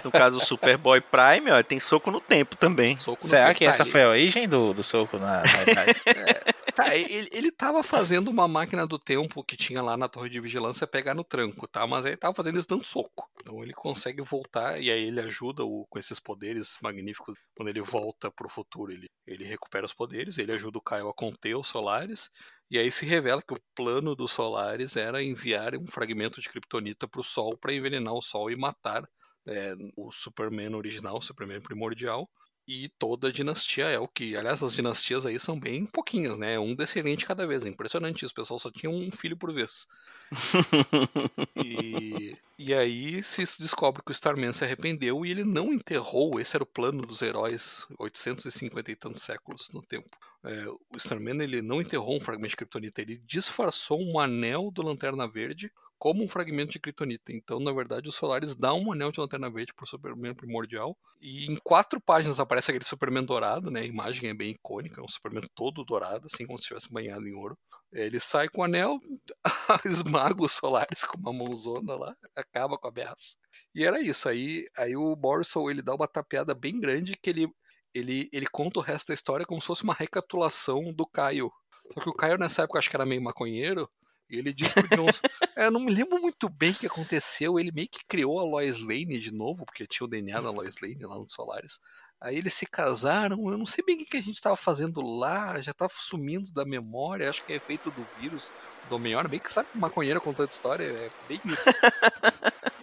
[0.04, 3.00] no caso o Superboy Prime, ó, tem soco no tempo também.
[3.00, 5.92] Soco Será que essa foi a origem do, do soco na realidade?
[6.08, 10.30] é, tá, ele, ele tava fazendo uma máquina do tempo que tinha lá na torre
[10.30, 11.86] de vigilância pegar no tranco, tá?
[11.86, 13.30] Mas aí tava fazendo isso dando soco.
[13.42, 17.38] Então ele consegue voltar e aí ele ajuda o, com esses poderes magníficos.
[17.56, 21.14] Quando ele volta pro futuro, ele, ele recupera os poderes, ele ajuda o Kyle a
[21.14, 22.32] conter os Solares
[22.72, 27.06] e aí se revela que o plano dos Solares era enviar um fragmento de Kryptonita
[27.06, 29.04] para o Sol para envenenar o Sol e matar
[29.46, 32.30] é, o Superman original, o Superman primordial,
[32.66, 34.38] e toda a dinastia é o que.
[34.38, 36.58] Aliás, as dinastias aí são bem pouquinhas, né?
[36.58, 37.66] Um descendente cada vez.
[37.66, 38.32] É impressionante isso.
[38.32, 39.86] O pessoal só tinha um filho por vez.
[41.62, 46.40] e, e aí se descobre que o Starman se arrependeu e ele não enterrou.
[46.40, 50.18] Esse era o plano dos heróis 850 e tantos séculos no tempo.
[50.44, 54.82] É, o Starman ele não enterrou um fragmento de Kryptonita, ele disfarçou um anel do
[54.82, 55.72] Lanterna Verde
[56.02, 57.32] como um fragmento de Kryptonita.
[57.32, 60.98] Então, na verdade, os Solares dão um anel de Lanterna Verde pro Superman primordial.
[61.22, 63.82] E em quatro páginas aparece aquele Superman dourado, né?
[63.82, 67.28] A imagem é bem icônica, é um Superman todo dourado, assim como se tivesse banhado
[67.28, 67.56] em ouro.
[67.94, 69.00] Ele sai com o anel,
[69.86, 73.36] esmaga os Solares com uma mãozona lá, acaba com a ameaça.
[73.76, 74.28] E era isso.
[74.28, 77.48] Aí, aí o Morrison ele dá uma tapeada bem grande que ele
[77.94, 81.52] ele, ele conta o resto da história como se fosse uma recapitulação do Caio.
[81.94, 83.90] Só que o Caio nessa época acho que era meio maconheiro,
[84.32, 85.22] e ele disse pro Johnson,
[85.58, 88.44] é, eu não me lembro muito bem o que aconteceu, ele meio que criou a
[88.44, 91.82] Lois Lane de novo, porque tinha o DNA da Lois Lane lá nos Solares.
[92.22, 95.60] Aí eles se casaram, eu não sei bem o que a gente estava fazendo lá,
[95.60, 98.54] já estava sumindo da memória, acho que é efeito do vírus
[98.92, 101.70] do Homem-Hora, bem que sabe maconheiro contando história, é bem isso.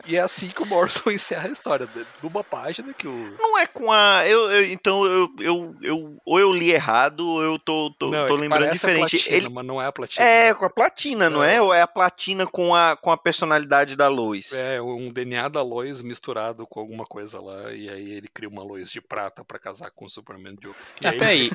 [0.06, 1.88] e é assim que o Morrison encerra a história,
[2.22, 3.36] numa página que o...
[3.38, 4.26] Não é com a...
[4.26, 8.26] Eu, eu então, eu, eu, eu, ou eu li errado, ou eu tô, tô, não,
[8.26, 9.10] tô é lembrando diferente.
[9.10, 9.48] Platina, Ele...
[9.50, 10.24] mas não é a platina.
[10.26, 11.60] É, com a platina, não, não é?
[11.60, 14.52] Ou é a platina com a, com a personalidade da Lois?
[14.52, 18.62] É, um DNA da Lois misturado com alguma coisa lá, e aí ele cria uma
[18.62, 21.50] Lois de prata para casar com o Superman de E ah, aí,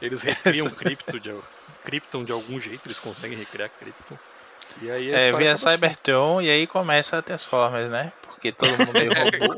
[0.00, 1.34] eles, eles recriam Krypton de,
[1.84, 4.18] Krypton de algum jeito, eles conseguem recriar Krypton.
[4.80, 5.68] E aí é, vem a assim.
[5.68, 6.46] Cybertron assim.
[6.46, 8.12] e aí começa a Transformers, né?
[8.22, 9.54] Porque todo mundo é robô.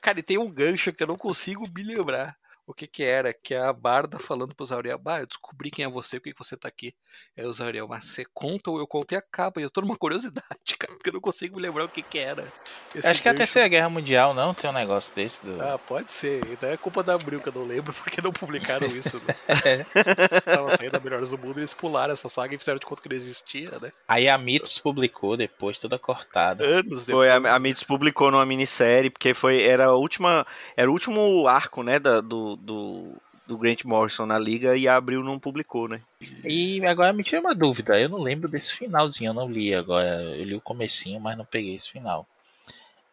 [0.00, 2.36] Cara, e tem um gancho que eu não consigo me lembrar
[2.72, 5.88] o que que era, que a Barda falando pro Zauriel, bah, eu descobri quem é
[5.88, 6.94] você, por que você tá aqui?
[7.36, 9.96] Aí o Zauriel, mas você conta ou eu conto e acaba, e eu tô numa
[9.96, 10.42] curiosidade,
[10.78, 12.50] cara, porque eu não consigo me lembrar o que que era.
[12.88, 13.22] Acho gancho.
[13.22, 15.60] que é a Terceira Guerra Mundial, não, tem um negócio desse do...
[15.60, 18.86] Ah, pode ser, então é culpa da Abril que eu não lembro, porque não publicaram
[18.86, 19.36] isso, né?
[19.64, 19.84] é.
[20.40, 23.08] Tava saindo a Melhores do Mundo, eles pularam essa saga e fizeram de conta que
[23.08, 23.92] não existia, né?
[24.08, 26.64] Aí a Mitos publicou depois, toda cortada.
[26.64, 27.28] Anos depois.
[27.28, 31.46] Foi, a, a Mitos publicou numa minissérie, porque foi, era a última, era o último
[31.46, 33.12] arco, né, da, do, do,
[33.46, 36.00] do Grant Morrison na liga e a Abril não publicou, né?
[36.44, 40.22] E agora me tira uma dúvida, eu não lembro desse finalzinho, eu não li agora,
[40.22, 42.26] eu li o comecinho, mas não peguei esse final.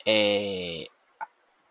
[0.06, 0.88] É...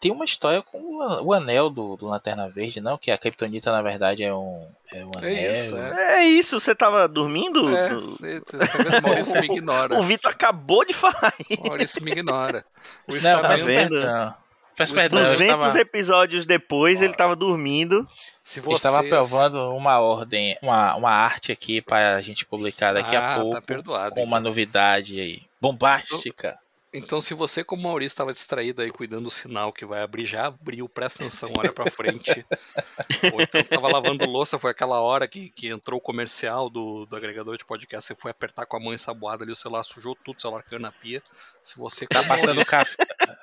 [0.00, 0.78] Tem uma história com
[1.24, 2.96] o anel do, do Lanterna Verde, não?
[2.96, 5.28] Que a Kryptonita, na verdade, é um, é um anel.
[5.28, 6.20] É isso, é.
[6.20, 7.76] é isso você tava dormindo?
[7.76, 9.94] É, talvez Maurício me ignora.
[9.98, 11.66] O Vitor acabou de falar isso.
[11.66, 12.64] Maurício me ignora.
[13.08, 13.98] O não, tá vendo?
[14.00, 14.34] Não.
[14.78, 15.80] Peço perdão, 200 tava...
[15.80, 18.06] episódios depois, ele estava dormindo.
[18.44, 18.76] Se você...
[18.76, 23.34] Estava aprovando uma ordem, uma, uma arte aqui para a gente publicar daqui ah, a
[23.34, 23.54] tá pouco.
[23.56, 24.24] Tá perdoado, com então.
[24.24, 25.42] uma novidade aí.
[25.60, 26.56] Bombástica.
[26.92, 30.46] Então, se você, como Maurício, estava distraído aí cuidando do sinal que vai abrir, já
[30.46, 32.46] abriu, presta atenção, olha pra frente.
[33.34, 37.14] Ou então tava lavando louça, foi aquela hora que, que entrou o comercial do, do
[37.14, 40.38] agregador de podcast, você foi apertar com a mão ensaboada ali, o celular sujou tudo,
[40.38, 41.22] o celular caiu na pia.
[41.62, 42.06] Se você.
[42.06, 42.96] Tá passando, café,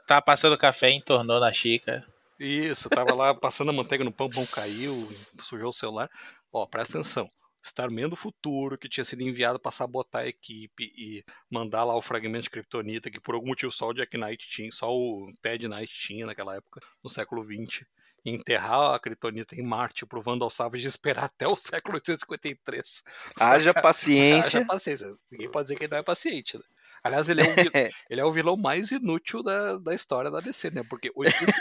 [0.07, 2.03] tá passando café entornou na xícara.
[2.39, 5.07] Isso, tava lá passando a manteiga no pão, o pão caiu,
[5.41, 6.09] sujou o celular.
[6.51, 7.29] Ó, presta atenção.
[7.65, 12.01] Starman do futuro, que tinha sido enviado para sabotar a equipe e mandar lá o
[12.01, 15.67] fragmento de Kryptonita, que por algum motivo só o Jack Knight tinha, só o Ted
[15.67, 17.83] Knight tinha naquela época, no século XX.
[18.23, 23.03] E enterrar a Kryptonita em Marte pro Vandal Savage esperar até o século 853.
[23.39, 24.59] Haja paciência.
[24.59, 25.07] Haja paciência.
[25.31, 26.63] Ninguém pode dizer que ele não é paciente, né?
[27.03, 27.71] Aliás, ele é, o vilão,
[28.09, 30.83] ele é o vilão mais inútil da, da história da DC, né?
[30.89, 31.55] Porque 800,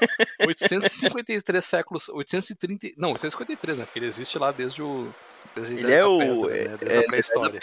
[0.47, 3.85] 853 séculos, 830, não, 853, né?
[3.85, 5.13] Porque ele existe lá desde o
[5.57, 6.47] ele é o.
[6.47, 6.77] Pedra, né?
[6.79, 7.61] Desde é, a pré-história.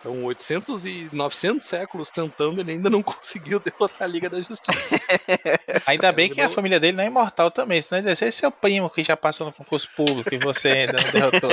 [0.00, 5.00] Então, 800 e 900 séculos tentando, ele ainda não conseguiu derrotar a Liga da Justiça.
[5.86, 8.50] ainda bem que a família dele não é imortal também, senão ele esse é seu
[8.50, 11.50] primo que já passou no concurso público e você ainda não derrotou.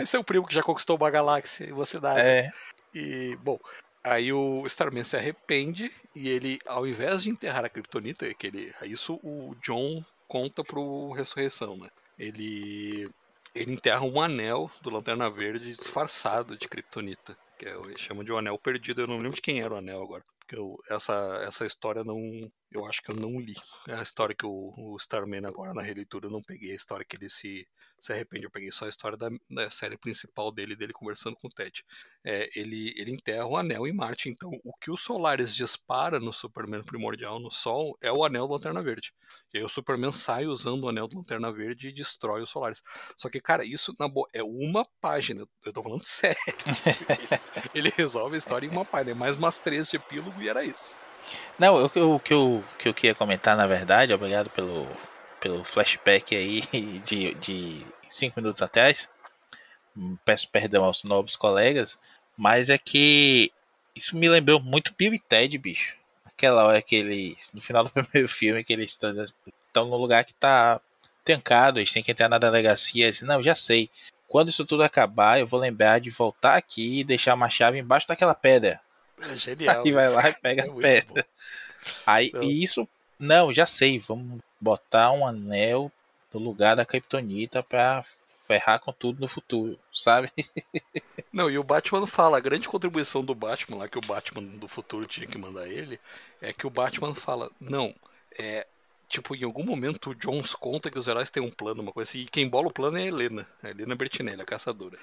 [0.00, 2.18] esse é o primo que já conquistou uma galáxia e você dá.
[2.18, 2.50] É.
[2.94, 3.58] E, bom,
[4.04, 8.70] Aí o Starman se arrepende e ele, ao invés de enterrar a Kryptonita, que ele,
[8.82, 11.88] isso o John conta pro Ressurreição, né?
[12.18, 13.08] Ele
[13.54, 18.32] ele enterra um anel do Lanterna Verde disfarçado de Kryptonita, que é, ele chama de
[18.32, 19.02] um anel perdido.
[19.02, 21.14] Eu não lembro de quem era o anel agora, porque eu, essa,
[21.46, 23.54] essa história não, eu acho que eu não li.
[23.88, 27.16] A história que o, o Starman agora na releitura eu não peguei a história que
[27.16, 27.66] ele se
[28.04, 28.44] se arrepende.
[28.44, 31.84] Eu peguei só a história da, da série principal dele, dele conversando com o Ted.
[32.22, 34.28] É, ele, ele enterra o anel em Marte.
[34.28, 38.52] Então, o que o Solaris dispara no Superman primordial no Sol é o anel do
[38.52, 39.12] Lanterna Verde.
[39.52, 42.82] E aí o Superman sai usando o anel do Lanterna Verde e destrói o Solaris.
[43.16, 45.46] Só que, cara, isso na boa é uma página.
[45.64, 46.36] Eu tô falando sério.
[47.74, 49.14] ele, ele, resolve a história em uma página.
[49.14, 50.94] Mais umas três de epílogo e era isso.
[51.58, 54.86] Não, o que eu, que eu, que eu queria comentar, na verdade, obrigado pelo,
[55.40, 56.62] pelo flashback aí
[57.04, 59.08] de, de cinco minutos atrás,
[60.24, 61.98] peço perdão aos nobres colegas,
[62.36, 63.52] mas é que
[63.94, 65.96] isso me lembrou muito Bill e Ted, bicho.
[66.24, 70.34] Aquela hora que eles, no final do primeiro filme, que eles estão num lugar que
[70.34, 70.80] tá
[71.24, 73.06] trancado, eles têm que entrar na delegacia.
[73.06, 73.88] Eles, não, já sei.
[74.26, 78.08] Quando isso tudo acabar, eu vou lembrar de voltar aqui e deixar uma chave embaixo
[78.08, 78.80] daquela pedra.
[79.20, 79.82] É genial.
[79.84, 81.26] Aí vai lá e pega é a pedra.
[82.06, 82.42] Aí, então...
[82.42, 82.88] isso,
[83.18, 85.90] não, já sei, vamos botar um anel
[86.32, 88.04] no lugar da Kryptonita para
[88.46, 90.30] ferrar com tudo no futuro, sabe?
[91.32, 94.68] Não, e o Batman fala, a grande contribuição do Batman lá, que o Batman do
[94.68, 95.98] futuro tinha que mandar ele,
[96.40, 97.92] é que o Batman fala, não,
[98.38, 98.66] é,
[99.08, 102.10] tipo, em algum momento o Jones conta que os heróis têm um plano, uma coisa
[102.10, 104.98] assim, e quem bola o plano é a Helena, a Helena Bertinelli, a caçadora.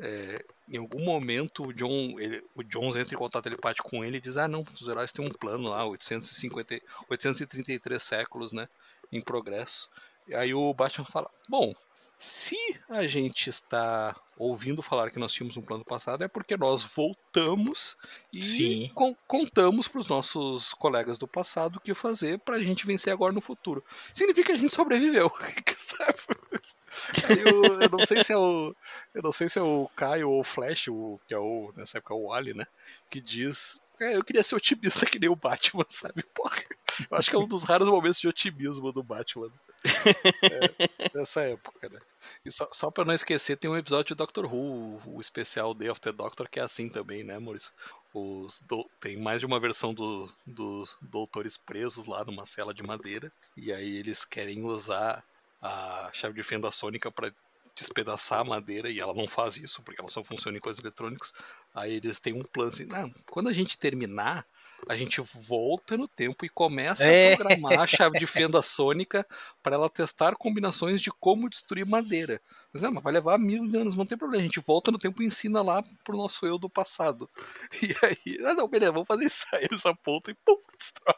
[0.00, 4.16] É, em algum momento o, John, ele, o Jones entra em contato telepático com ele
[4.16, 8.68] e diz: Ah, não, os heróis têm um plano lá, 850, 833 séculos, né?
[9.10, 9.90] Em progresso.
[10.26, 11.74] E aí o Batman fala: Bom,
[12.22, 12.56] se
[12.88, 17.96] a gente está ouvindo falar que nós tínhamos um plano passado, é porque nós voltamos
[18.32, 22.86] e con contamos para os nossos colegas do passado o que fazer para a gente
[22.86, 23.84] vencer agora no futuro.
[24.12, 25.32] Significa que a gente sobreviveu?
[27.26, 28.76] Eu, eu, não sei se é o.
[29.14, 31.96] Eu não sei se é o Caio ou o Flash, o, que é o, nessa
[31.96, 32.66] época o Wally, né?
[33.08, 33.82] Que diz.
[33.98, 36.22] É, eu queria ser otimista que nem o Batman, sabe?
[36.34, 36.62] Porra,
[37.10, 39.50] eu acho que é um dos raros momentos de otimismo do Batman
[39.84, 41.98] é, nessa época, né?
[42.44, 45.90] E só, só pra não esquecer, tem um episódio de Doctor Who, o especial Day
[45.90, 47.72] of the Doctor, que é assim também, né, Maurício?
[48.14, 48.88] Os do...
[49.00, 53.72] Tem mais de uma versão do, dos doutores presos lá numa cela de madeira, e
[53.72, 55.24] aí eles querem usar
[55.60, 57.32] a chave de fenda sônica para
[57.74, 61.32] despedaçar a madeira e ela não faz isso porque ela só funciona em coisas eletrônicas.
[61.74, 64.46] Aí eles têm um plano assim: não, quando a gente terminar,
[64.88, 67.34] a gente volta no tempo e começa é.
[67.34, 69.26] a programar a chave de fenda sônica
[69.62, 72.40] para ela testar combinações de como destruir madeira.
[72.72, 74.42] Mas, não, mas vai levar mil anos, não tem problema.
[74.42, 77.28] A gente volta no tempo e ensina lá pro nosso eu do passado.
[77.82, 79.64] E aí, ah, não, beleza, vamos fazer isso aí.
[79.64, 81.14] Eles apontam e pum, destrói.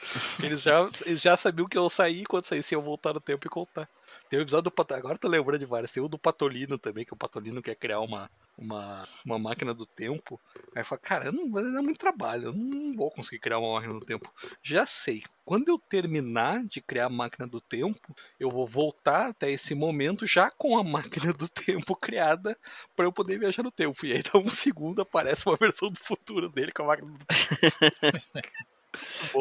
[0.42, 3.50] Eles já, eles já sabiam que eu saí quando saísse eu voltar no tempo e
[3.50, 3.88] contar.
[4.28, 5.92] Tem o um episódio do Patolino, agora tô lembrando de vários.
[5.92, 9.86] Tem o do Patolino também, que o Patolino quer criar uma, uma, uma máquina do
[9.86, 10.40] tempo.
[10.74, 13.94] Aí fala, cara, não vai dar muito trabalho, eu não vou conseguir criar uma máquina
[13.94, 14.32] do tempo.
[14.62, 19.50] Já sei, quando eu terminar de criar a máquina do tempo, eu vou voltar até
[19.50, 22.56] esse momento já com a máquina do tempo criada
[22.96, 24.04] para eu poder viajar no tempo.
[24.04, 27.18] E aí dá um segundo, aparece uma versão do futuro dele com a máquina do
[27.18, 27.28] tempo.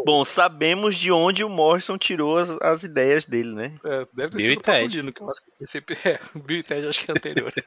[0.06, 3.80] Bom, sabemos de onde o Morrison tirou as, as ideias dele, né?
[3.84, 5.78] É, deve ter Bill sido o Patolino, que eu acho que esse,
[6.08, 7.54] é, o Bill e Ted acho que é anterior.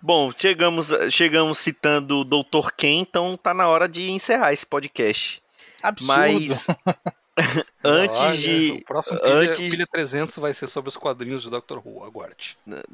[0.00, 2.70] Bom, chegamos, chegamos citando o Dr.
[2.76, 5.42] Ken, então tá na hora de encerrar esse podcast.
[5.82, 6.16] Absurdo.
[6.16, 6.66] Mas
[7.84, 8.70] antes Olha, de.
[8.72, 9.58] O próximo pilha, antes...
[9.58, 11.78] pilha 300 vai ser sobre os quadrinhos de Dr.
[11.84, 12.56] Who, aguarde.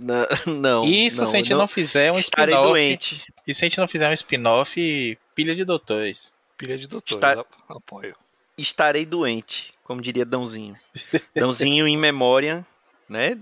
[0.47, 0.85] Não.
[0.85, 2.69] Isso não, se a gente não, não fizer um spin-off.
[2.69, 3.33] doente.
[3.47, 6.33] E se a gente não fizer um spin-off, pilha de doutores.
[6.57, 7.45] Pilha de doutores, Está...
[7.69, 8.17] apoio.
[8.59, 10.77] Estarei doente, como diria Dãozinho.
[11.35, 12.67] Dãozinho em memória,
[13.09, 13.39] né?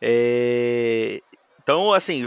[0.00, 1.22] É...
[1.62, 2.24] Então, assim,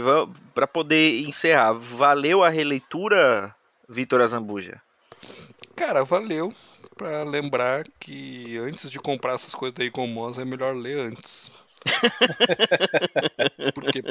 [0.54, 3.54] para poder encerrar, valeu a releitura,
[3.88, 4.80] Vitor Azambuja?
[5.76, 6.54] Cara, valeu
[6.96, 11.50] para lembrar que antes de comprar essas coisas da Icomosa é melhor ler antes.
[13.74, 14.02] Porque,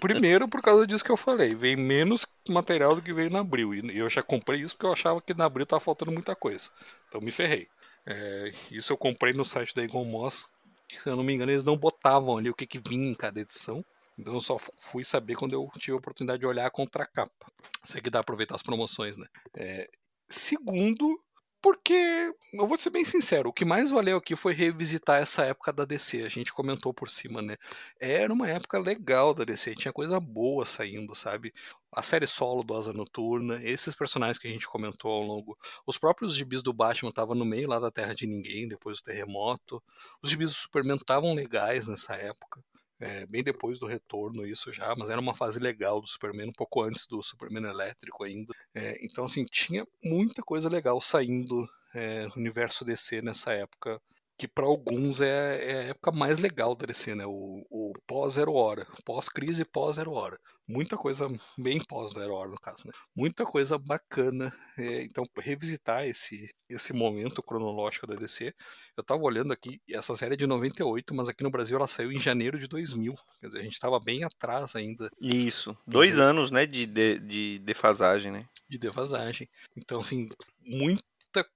[0.00, 3.74] primeiro, por causa disso que eu falei, vem menos material do que veio na Abril.
[3.74, 6.70] E eu já comprei isso porque eu achava que na Abril tava faltando muita coisa.
[7.08, 7.68] Então me ferrei.
[8.06, 10.50] É, isso eu comprei no site da Egon Moss.
[10.88, 13.40] Se eu não me engano, eles não botavam ali o que, que vinha em cada
[13.40, 13.84] edição.
[14.18, 17.46] Então eu só fui saber quando eu tive a oportunidade de olhar a contracapa.
[17.84, 19.26] Isso aqui dá pra aproveitar as promoções, né?
[19.56, 19.88] É,
[20.30, 21.20] segundo,
[21.62, 25.70] porque, eu vou ser bem sincero, o que mais valeu aqui foi revisitar essa época
[25.72, 26.22] da DC.
[26.22, 27.56] A gente comentou por cima, né?
[28.00, 31.52] Era uma época legal da DC, tinha coisa boa saindo, sabe?
[31.92, 35.58] A série solo do Asa Noturna, esses personagens que a gente comentou ao longo.
[35.86, 39.04] Os próprios gibis do Batman estavam no meio lá da Terra de Ninguém, depois do
[39.04, 39.82] terremoto.
[40.22, 42.62] Os gibis do Superman estavam legais nessa época
[43.00, 46.52] é, bem depois do retorno isso já, mas era uma fase legal do Superman, um
[46.52, 48.54] pouco antes do Superman elétrico ainda.
[48.74, 54.00] É, então, assim, tinha muita coisa legal saindo é, no universo DC nessa época,
[54.40, 57.26] que para alguns é, é, a época mais legal da DC, né?
[57.26, 61.28] O, o pós-zero hora, pós-crise pós-zero hora muita coisa
[61.58, 62.92] bem pós do Hora, no caso, né?
[63.14, 64.54] Muita coisa bacana.
[64.78, 68.54] É, então, revisitar esse, esse momento cronológico da DC.
[68.96, 72.12] Eu tava olhando aqui, essa série é de 98, mas aqui no Brasil ela saiu
[72.12, 73.14] em janeiro de 2000.
[73.40, 75.10] Quer dizer, a gente tava bem atrás ainda.
[75.20, 75.76] Isso.
[75.86, 78.46] Dois anos, né, de, de, de defasagem, né?
[78.68, 79.48] De defasagem.
[79.76, 80.28] Então, assim,
[80.64, 81.02] muito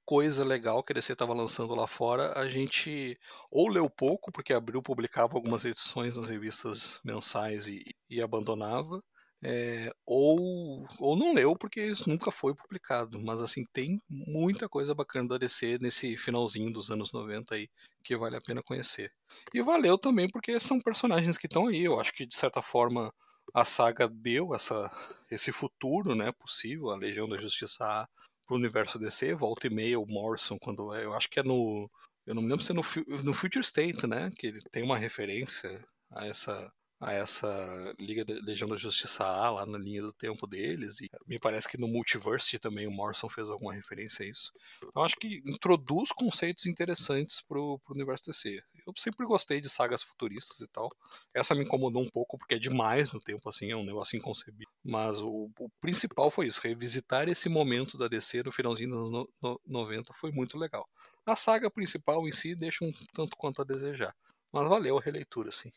[0.04, 3.18] coisa legal que a DC estava lançando lá fora, a gente
[3.50, 9.02] ou leu pouco, porque abriu, publicava algumas edições nas revistas mensais e, e abandonava,
[9.42, 13.20] é, ou, ou não leu porque isso nunca foi publicado.
[13.20, 17.68] Mas assim, tem muita coisa bacana da DC nesse finalzinho dos anos 90 aí
[18.02, 19.12] que vale a pena conhecer.
[19.52, 21.84] E valeu também porque são personagens que estão aí.
[21.84, 23.12] Eu acho que de certa forma
[23.52, 24.90] a saga deu essa,
[25.30, 28.08] esse futuro né, possível, a Legião da Justiça A
[28.46, 31.90] pro universo DC, volta e meia o Morrison, quando é, eu acho que é no.
[32.26, 32.82] Eu não me lembro se é no,
[33.22, 34.30] no Future State, né?
[34.36, 39.50] Que ele tem uma referência a essa, a essa Liga da Legião da Justiça A
[39.50, 41.00] lá na linha do tempo deles.
[41.00, 44.52] E me parece que no Multiverse também o Morrison fez alguma referência a isso.
[44.82, 48.62] Então acho que introduz conceitos interessantes pro, pro universo DC.
[48.86, 50.88] Eu sempre gostei de sagas futuristas e tal.
[51.32, 54.68] Essa me incomodou um pouco porque é demais no tempo, assim, é um negócio inconcebível.
[54.84, 59.10] Mas o, o principal foi isso, revisitar esse momento da DC no finalzinho dos anos
[59.10, 60.88] no, no, 90 foi muito legal.
[61.26, 64.14] A saga principal em si deixa um tanto quanto a desejar.
[64.54, 65.72] Mas valeu a releitura, sim.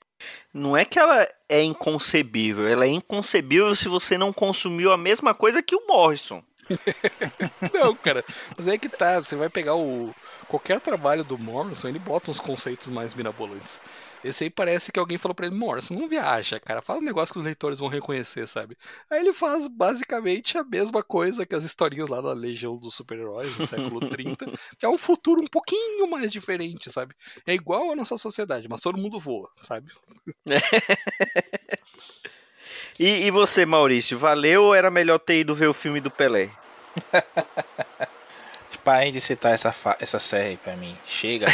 [0.53, 5.33] Não é que ela é inconcebível, ela é inconcebível se você não consumiu a mesma
[5.33, 6.43] coisa que o Morrison.
[7.73, 8.23] não, cara,
[8.55, 10.13] mas é que tá, você vai pegar o
[10.47, 13.81] qualquer trabalho do Morrison, ele bota uns conceitos mais mirabolantes.
[14.27, 17.33] Esse aí parece que alguém falou pra ele, Morrison, não viaja, cara, faz um negócio
[17.33, 18.77] que os leitores vão reconhecer, sabe?
[19.09, 23.55] Aí ele faz basicamente a mesma coisa que as historinhas lá da Legião dos Super-Heróis
[23.55, 24.45] do século 30,
[24.77, 27.15] que é um futuro um pouquinho mais diferente, sabe?
[27.45, 29.91] É igual a nossa sociedade, mas todo mundo voa, sabe?
[32.99, 36.51] e, e você, Maurício, valeu ou era melhor ter ido ver o filme do Pelé?
[38.87, 40.97] Parem de citar essa, essa série pra mim.
[41.05, 41.47] Chega.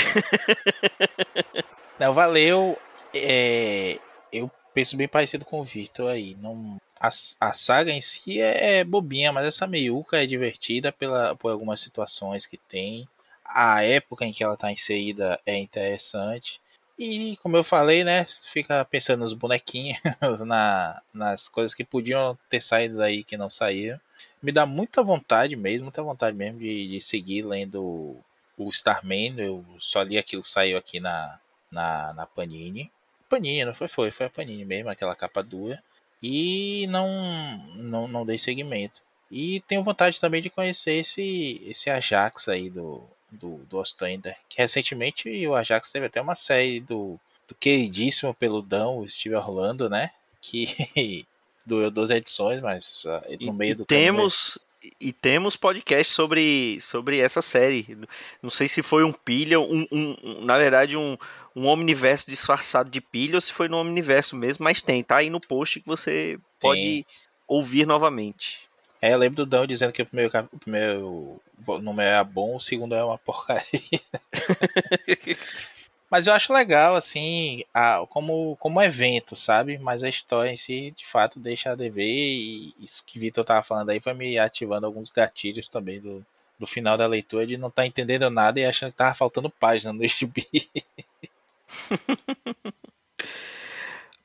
[1.99, 2.77] Não, valeu.
[3.13, 3.99] É,
[4.31, 6.35] eu penso bem parecido com o Victor aí.
[6.35, 11.35] Não, a, a saga em si é, é, bobinha, mas essa meiuca é divertida pela,
[11.35, 13.07] por algumas situações que tem.
[13.45, 16.61] A época em que ela tá inserida é interessante.
[16.97, 18.25] E como eu falei, né?
[18.25, 19.99] Fica pensando nos bonequinhos,
[20.45, 23.99] na, nas coisas que podiam ter saído daí que não saíram
[24.43, 28.17] me dá muita vontade mesmo, muita vontade mesmo de, de seguir lendo
[28.57, 29.35] o Starman.
[29.37, 31.39] Eu só li aquilo que saiu aqui na,
[31.73, 32.91] na, na Panini.
[33.29, 33.87] Panini, não foi?
[33.87, 35.83] Foi, foi a Panini mesmo, aquela capa dura.
[36.21, 39.01] E não, não, não dei seguimento.
[39.29, 44.37] E tenho vontade também de conhecer esse, esse Ajax aí do, do, do Ostrander.
[44.47, 49.89] Que recentemente o Ajax teve até uma série do, do queridíssimo peludão, o Steve Orlando,
[49.89, 50.11] né?
[50.39, 51.25] Que
[51.65, 54.95] doeu 12 edições, mas uh, no e, meio do temos caminho...
[54.99, 57.97] e temos podcast sobre, sobre essa série.
[58.41, 61.17] Não sei se foi um pilha, um, um, um, na verdade um,
[61.55, 65.29] um omniverso disfarçado de pilha ou se foi no omniverso mesmo, mas tem, tá aí
[65.29, 66.41] no post que você tem.
[66.59, 67.05] pode
[67.47, 68.61] ouvir novamente.
[69.01, 71.41] É, eu lembro do Dão dizendo que o primeiro, o primeiro
[71.81, 74.01] número é bom, o segundo é uma porcaria.
[76.09, 79.79] Mas eu acho legal, assim, a, como, como evento, sabe?
[79.79, 82.05] Mas a história em si, de fato, deixa a dever.
[82.05, 86.23] E isso que Vitor tava falando aí foi me ativando alguns gatilhos também do,
[86.59, 89.49] do final da leitura, de não estar tá entendendo nada e achando que tava faltando
[89.49, 90.47] página no gibi.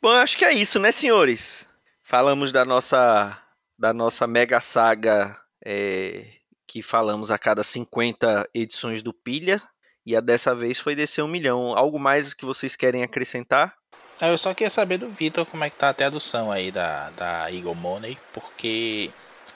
[0.01, 1.69] Bom, acho que é isso, né, senhores?
[2.03, 3.37] Falamos da nossa,
[3.79, 6.25] da nossa mega saga é,
[6.67, 9.61] que falamos a cada 50 edições do Pilha.
[10.07, 11.77] E a dessa vez foi descer um milhão.
[11.77, 13.75] Algo mais que vocês querem acrescentar?
[14.21, 17.11] Ah, eu só queria saber do Vitor como é que tá a tradução aí da,
[17.11, 19.11] da Eagle Money, porque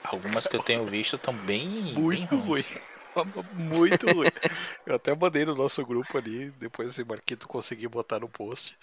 [0.05, 1.95] algumas que eu tenho visto estão bem.
[1.95, 2.65] Muito bem ruim.
[3.55, 4.29] Muito ruim.
[4.87, 8.77] Eu até mandei no nosso grupo ali, depois esse Marquito conseguir botar no post.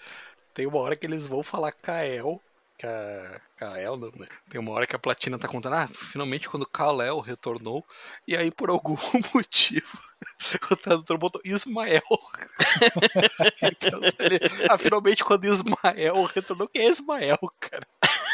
[0.54, 2.40] Tem uma hora que eles vão falar Kael.
[3.56, 4.26] Kael não, né?
[4.48, 7.84] Tem uma hora que a platina tá contando, ah, finalmente quando Kalel retornou,
[8.26, 8.96] e aí por algum
[9.34, 9.98] motivo
[10.70, 12.02] o tradutor botou Ismael.
[13.62, 17.86] então, ele, ah, finalmente quando Ismael retornou, quem é Ismael, cara?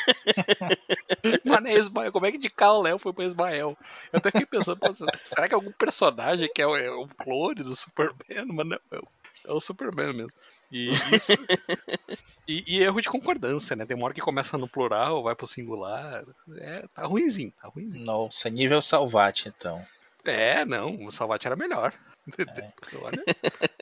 [1.45, 2.53] Mano, é Ismael, como é que de
[2.83, 3.77] Léo foi pra Ismael?
[4.13, 4.79] Eu até fiquei pensando,
[5.25, 8.47] será que é algum personagem que é o, é o clone do Superman?
[8.47, 9.09] Mas não, é o,
[9.47, 10.39] é o Superman mesmo.
[10.71, 11.33] E isso.
[12.47, 13.87] e, e, erro de concordância, né?
[13.87, 16.25] Tem uma hora que começa no plural, vai pro singular.
[16.59, 18.05] É, tá ruimzinho, tá ruimzinho.
[18.05, 19.85] Nossa, nível Salvate, então.
[20.25, 21.93] É, não, o Salvati era melhor.
[22.39, 22.73] É.
[23.01, 23.25] Olha,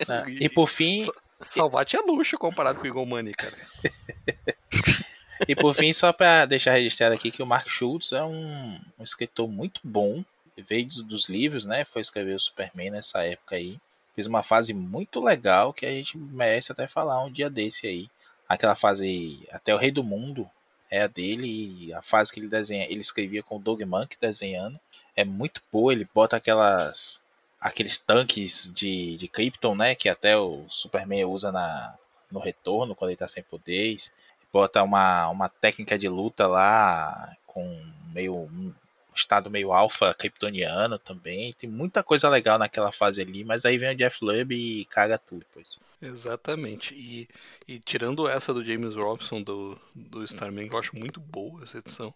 [0.08, 1.06] ah, e, e, por fim.
[1.48, 3.56] Salvati é luxo comparado com o Money, cara.
[5.48, 9.04] e por fim, só para deixar registrado aqui que o Mark Schultz é um, um
[9.04, 10.24] escritor muito bom.
[10.56, 11.84] Veio dos livros, né?
[11.84, 13.78] Foi escrever o Superman nessa época aí.
[14.14, 18.08] Fez uma fase muito legal que a gente merece até falar um dia desse aí.
[18.48, 20.48] Aquela fase até o Rei do Mundo
[20.90, 21.92] é a dele.
[21.92, 24.78] a fase que ele desenha, ele escrevia com o Doug Monk desenhando
[25.16, 25.92] é muito boa.
[25.92, 27.22] Ele bota aquelas
[27.60, 29.94] aqueles tanques de, de Krypton, né?
[29.94, 31.94] Que até o Superman usa na,
[32.30, 34.12] no retorno, quando ele tá sem poderes.
[34.54, 38.72] Bota uma, uma técnica de luta lá com meio um
[39.12, 41.52] estado meio alfa kryptoniano também.
[41.54, 45.18] Tem muita coisa legal naquela fase ali, mas aí vem o Jeff Lubb e caga
[45.18, 45.80] tudo, pois.
[46.00, 46.94] Exatamente.
[46.94, 47.28] E,
[47.66, 51.78] e tirando essa do James Robson do, do Starman, que eu acho muito boa essa
[51.78, 52.14] edição,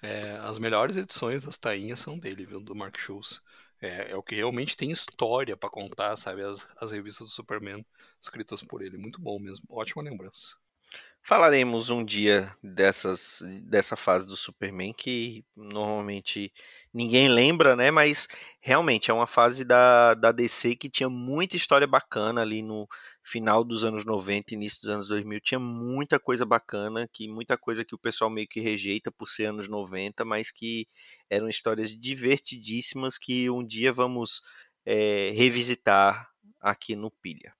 [0.00, 2.60] é, as melhores edições das tainhas são dele, viu?
[2.60, 3.42] Do Mark Schultz.
[3.80, 6.42] É, é o que realmente tem história para contar, sabe?
[6.42, 7.84] As, as revistas do Superman
[8.20, 8.96] escritas por ele.
[8.96, 9.66] Muito bom mesmo.
[9.68, 10.61] Ótima lembrança.
[11.24, 16.52] Falaremos um dia dessas, dessa fase do Superman que normalmente
[16.92, 17.92] ninguém lembra, né?
[17.92, 18.26] Mas
[18.60, 22.88] realmente é uma fase da, da DC que tinha muita história bacana ali no
[23.22, 25.40] final dos anos 90, início dos anos 2000.
[25.40, 29.44] Tinha muita coisa bacana, que muita coisa que o pessoal meio que rejeita por ser
[29.44, 30.88] anos 90, mas que
[31.30, 34.42] eram histórias divertidíssimas que um dia vamos
[34.84, 36.28] é, revisitar
[36.60, 37.54] aqui no Pilha.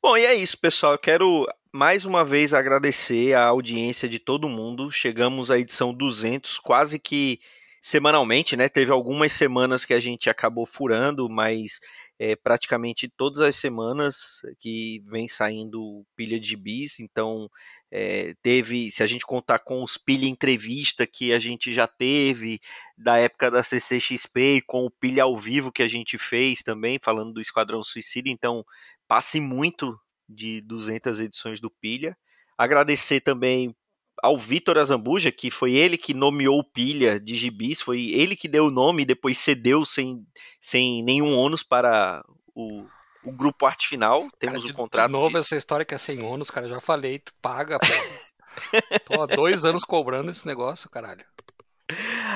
[0.00, 0.92] Bom, e é isso, pessoal.
[0.92, 1.44] Eu quero
[1.74, 4.92] mais uma vez agradecer a audiência de todo mundo.
[4.92, 7.40] Chegamos à edição 200, quase que
[7.82, 8.68] semanalmente, né?
[8.68, 11.80] Teve algumas semanas que a gente acabou furando, mas
[12.16, 17.00] é, praticamente todas as semanas que vem saindo pilha de bis.
[17.00, 17.50] Então,
[17.90, 22.60] é, teve, se a gente contar com os pilha entrevista que a gente já teve
[22.96, 27.00] da época da CCXP e com o pilha ao vivo que a gente fez também,
[27.02, 28.28] falando do Esquadrão Suicida.
[28.28, 28.64] Então,
[29.08, 29.98] passe muito
[30.28, 32.16] de 200 edições do Pilha.
[32.56, 33.74] Agradecer também
[34.22, 38.48] ao Vitor Azambuja, que foi ele que nomeou o Pilha de gibis, foi ele que
[38.48, 40.24] deu o nome e depois cedeu sem,
[40.60, 42.24] sem nenhum ônus para
[42.54, 42.86] o,
[43.24, 44.28] o grupo arte final.
[44.38, 45.06] Temos cara, o contrato.
[45.08, 45.38] De novo, disso.
[45.38, 47.86] essa história que é sem ônus, cara, já falei, tu paga, pô.
[49.04, 51.24] Tô há dois anos cobrando esse negócio, caralho.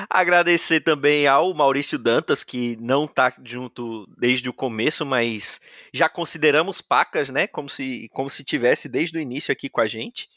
[0.09, 5.59] Agradecer também ao Maurício Dantas, que não está junto desde o começo, mas
[5.93, 7.47] já consideramos pacas, né?
[7.47, 10.29] Como se, como se tivesse desde o início aqui com a gente.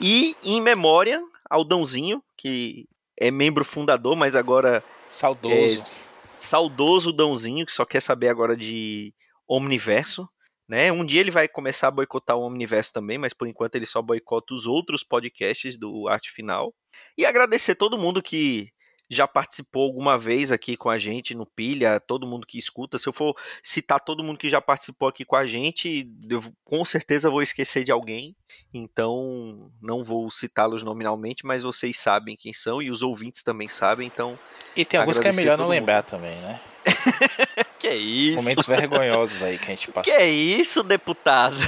[0.00, 1.20] E em memória
[1.50, 4.82] ao Dãozinho, que é membro fundador, mas agora.
[5.08, 5.96] Saudoso.
[5.96, 9.12] É, saudoso Dãozinho, que só quer saber agora de
[9.46, 10.28] Omniverso.
[10.68, 10.90] Né?
[10.90, 14.00] Um dia ele vai começar a boicotar o Omniverso também, mas por enquanto ele só
[14.00, 16.72] boicota os outros podcasts do Arte Final.
[17.16, 18.72] E agradecer todo mundo que
[19.12, 22.98] já participou alguma vez aqui com a gente no Pilha, todo mundo que escuta.
[22.98, 26.82] Se eu for citar todo mundo que já participou aqui com a gente, eu com
[26.84, 28.34] certeza vou esquecer de alguém.
[28.72, 34.06] Então, não vou citá-los nominalmente, mas vocês sabem quem são e os ouvintes também sabem.
[34.06, 34.38] Então,
[34.74, 36.10] e tem alguns que é melhor não lembrar mundo.
[36.10, 36.60] também, né?
[37.78, 38.36] que é isso?
[38.36, 40.02] Momentos vergonhosos aí que a gente passou.
[40.02, 41.56] Que é isso, deputado?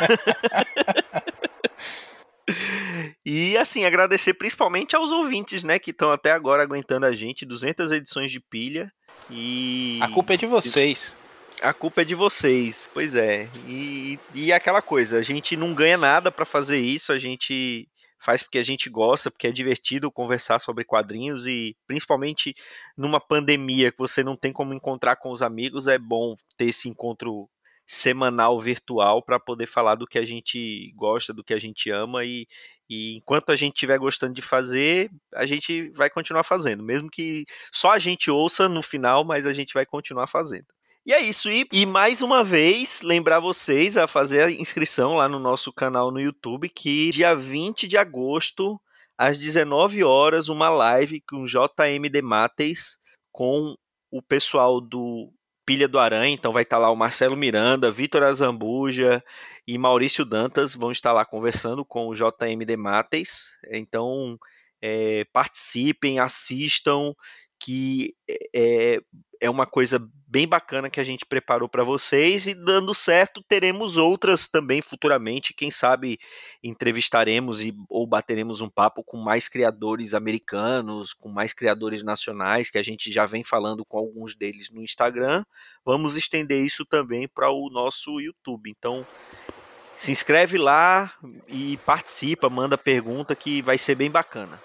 [3.24, 7.90] E assim, agradecer principalmente aos ouvintes, né, que estão até agora aguentando a gente, 200
[7.92, 8.92] edições de pilha.
[9.30, 11.16] E a culpa é de vocês.
[11.62, 13.48] A culpa é de vocês, pois é.
[13.66, 17.88] E, e aquela coisa, a gente não ganha nada para fazer isso, a gente
[18.20, 22.55] faz porque a gente gosta, porque é divertido conversar sobre quadrinhos e principalmente
[22.96, 26.88] numa pandemia que você não tem como encontrar com os amigos, é bom ter esse
[26.88, 27.48] encontro
[27.86, 32.24] semanal virtual para poder falar do que a gente gosta, do que a gente ama
[32.24, 32.46] e,
[32.95, 37.45] e enquanto a gente estiver gostando de fazer, a gente vai continuar fazendo, mesmo que
[37.73, 40.66] só a gente ouça no final, mas a gente vai continuar fazendo.
[41.05, 45.29] E é isso, e, e mais uma vez lembrar vocês a fazer a inscrição lá
[45.29, 48.81] no nosso canal no YouTube, que dia 20 de agosto,
[49.19, 52.97] às 19 horas, uma live com JMD Mates,
[53.33, 53.75] com
[54.11, 55.31] o pessoal do
[55.66, 59.24] Pilha do Aranha, então vai estar lá o Marcelo Miranda, Vitor Azambuja
[59.66, 63.57] e Maurício Dantas vão estar lá conversando com o JMD Mates.
[63.70, 64.39] Então
[64.82, 67.15] é, participem, assistam,
[67.59, 68.15] que
[68.55, 69.01] é,
[69.45, 73.99] é uma coisa bem bacana que a gente preparou para vocês e dando certo teremos
[73.99, 76.19] outras também futuramente, quem sabe
[76.62, 82.79] entrevistaremos e ou bateremos um papo com mais criadores americanos, com mais criadores nacionais que
[82.79, 85.45] a gente já vem falando com alguns deles no Instagram.
[85.85, 88.71] Vamos estender isso também para o nosso YouTube.
[88.71, 89.07] Então,
[89.95, 91.12] se inscreve lá
[91.47, 94.59] e participa, manda pergunta que vai ser bem bacana.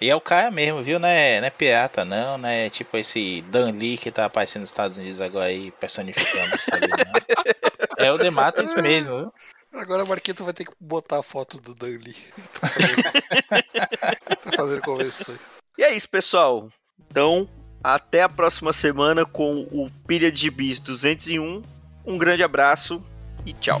[0.00, 0.98] E é o cara mesmo, viu?
[0.98, 2.68] Não é, não é pirata, não, né?
[2.70, 6.88] Tipo esse Dan Lee que tá aparecendo nos Estados Unidos agora aí, personificando isso ali,
[7.98, 9.32] É o Dematas mesmo, viu?
[9.72, 12.16] Agora o Marquito vai ter que botar a foto do Dan Lee.
[12.60, 13.02] tá fazendo,
[14.42, 15.40] tá fazendo convenções.
[15.76, 16.68] E é isso, pessoal.
[17.10, 17.48] Então,
[17.82, 21.62] até a próxima semana com o Pilha de Bis 201.
[22.06, 23.02] Um grande abraço
[23.44, 23.80] e tchau.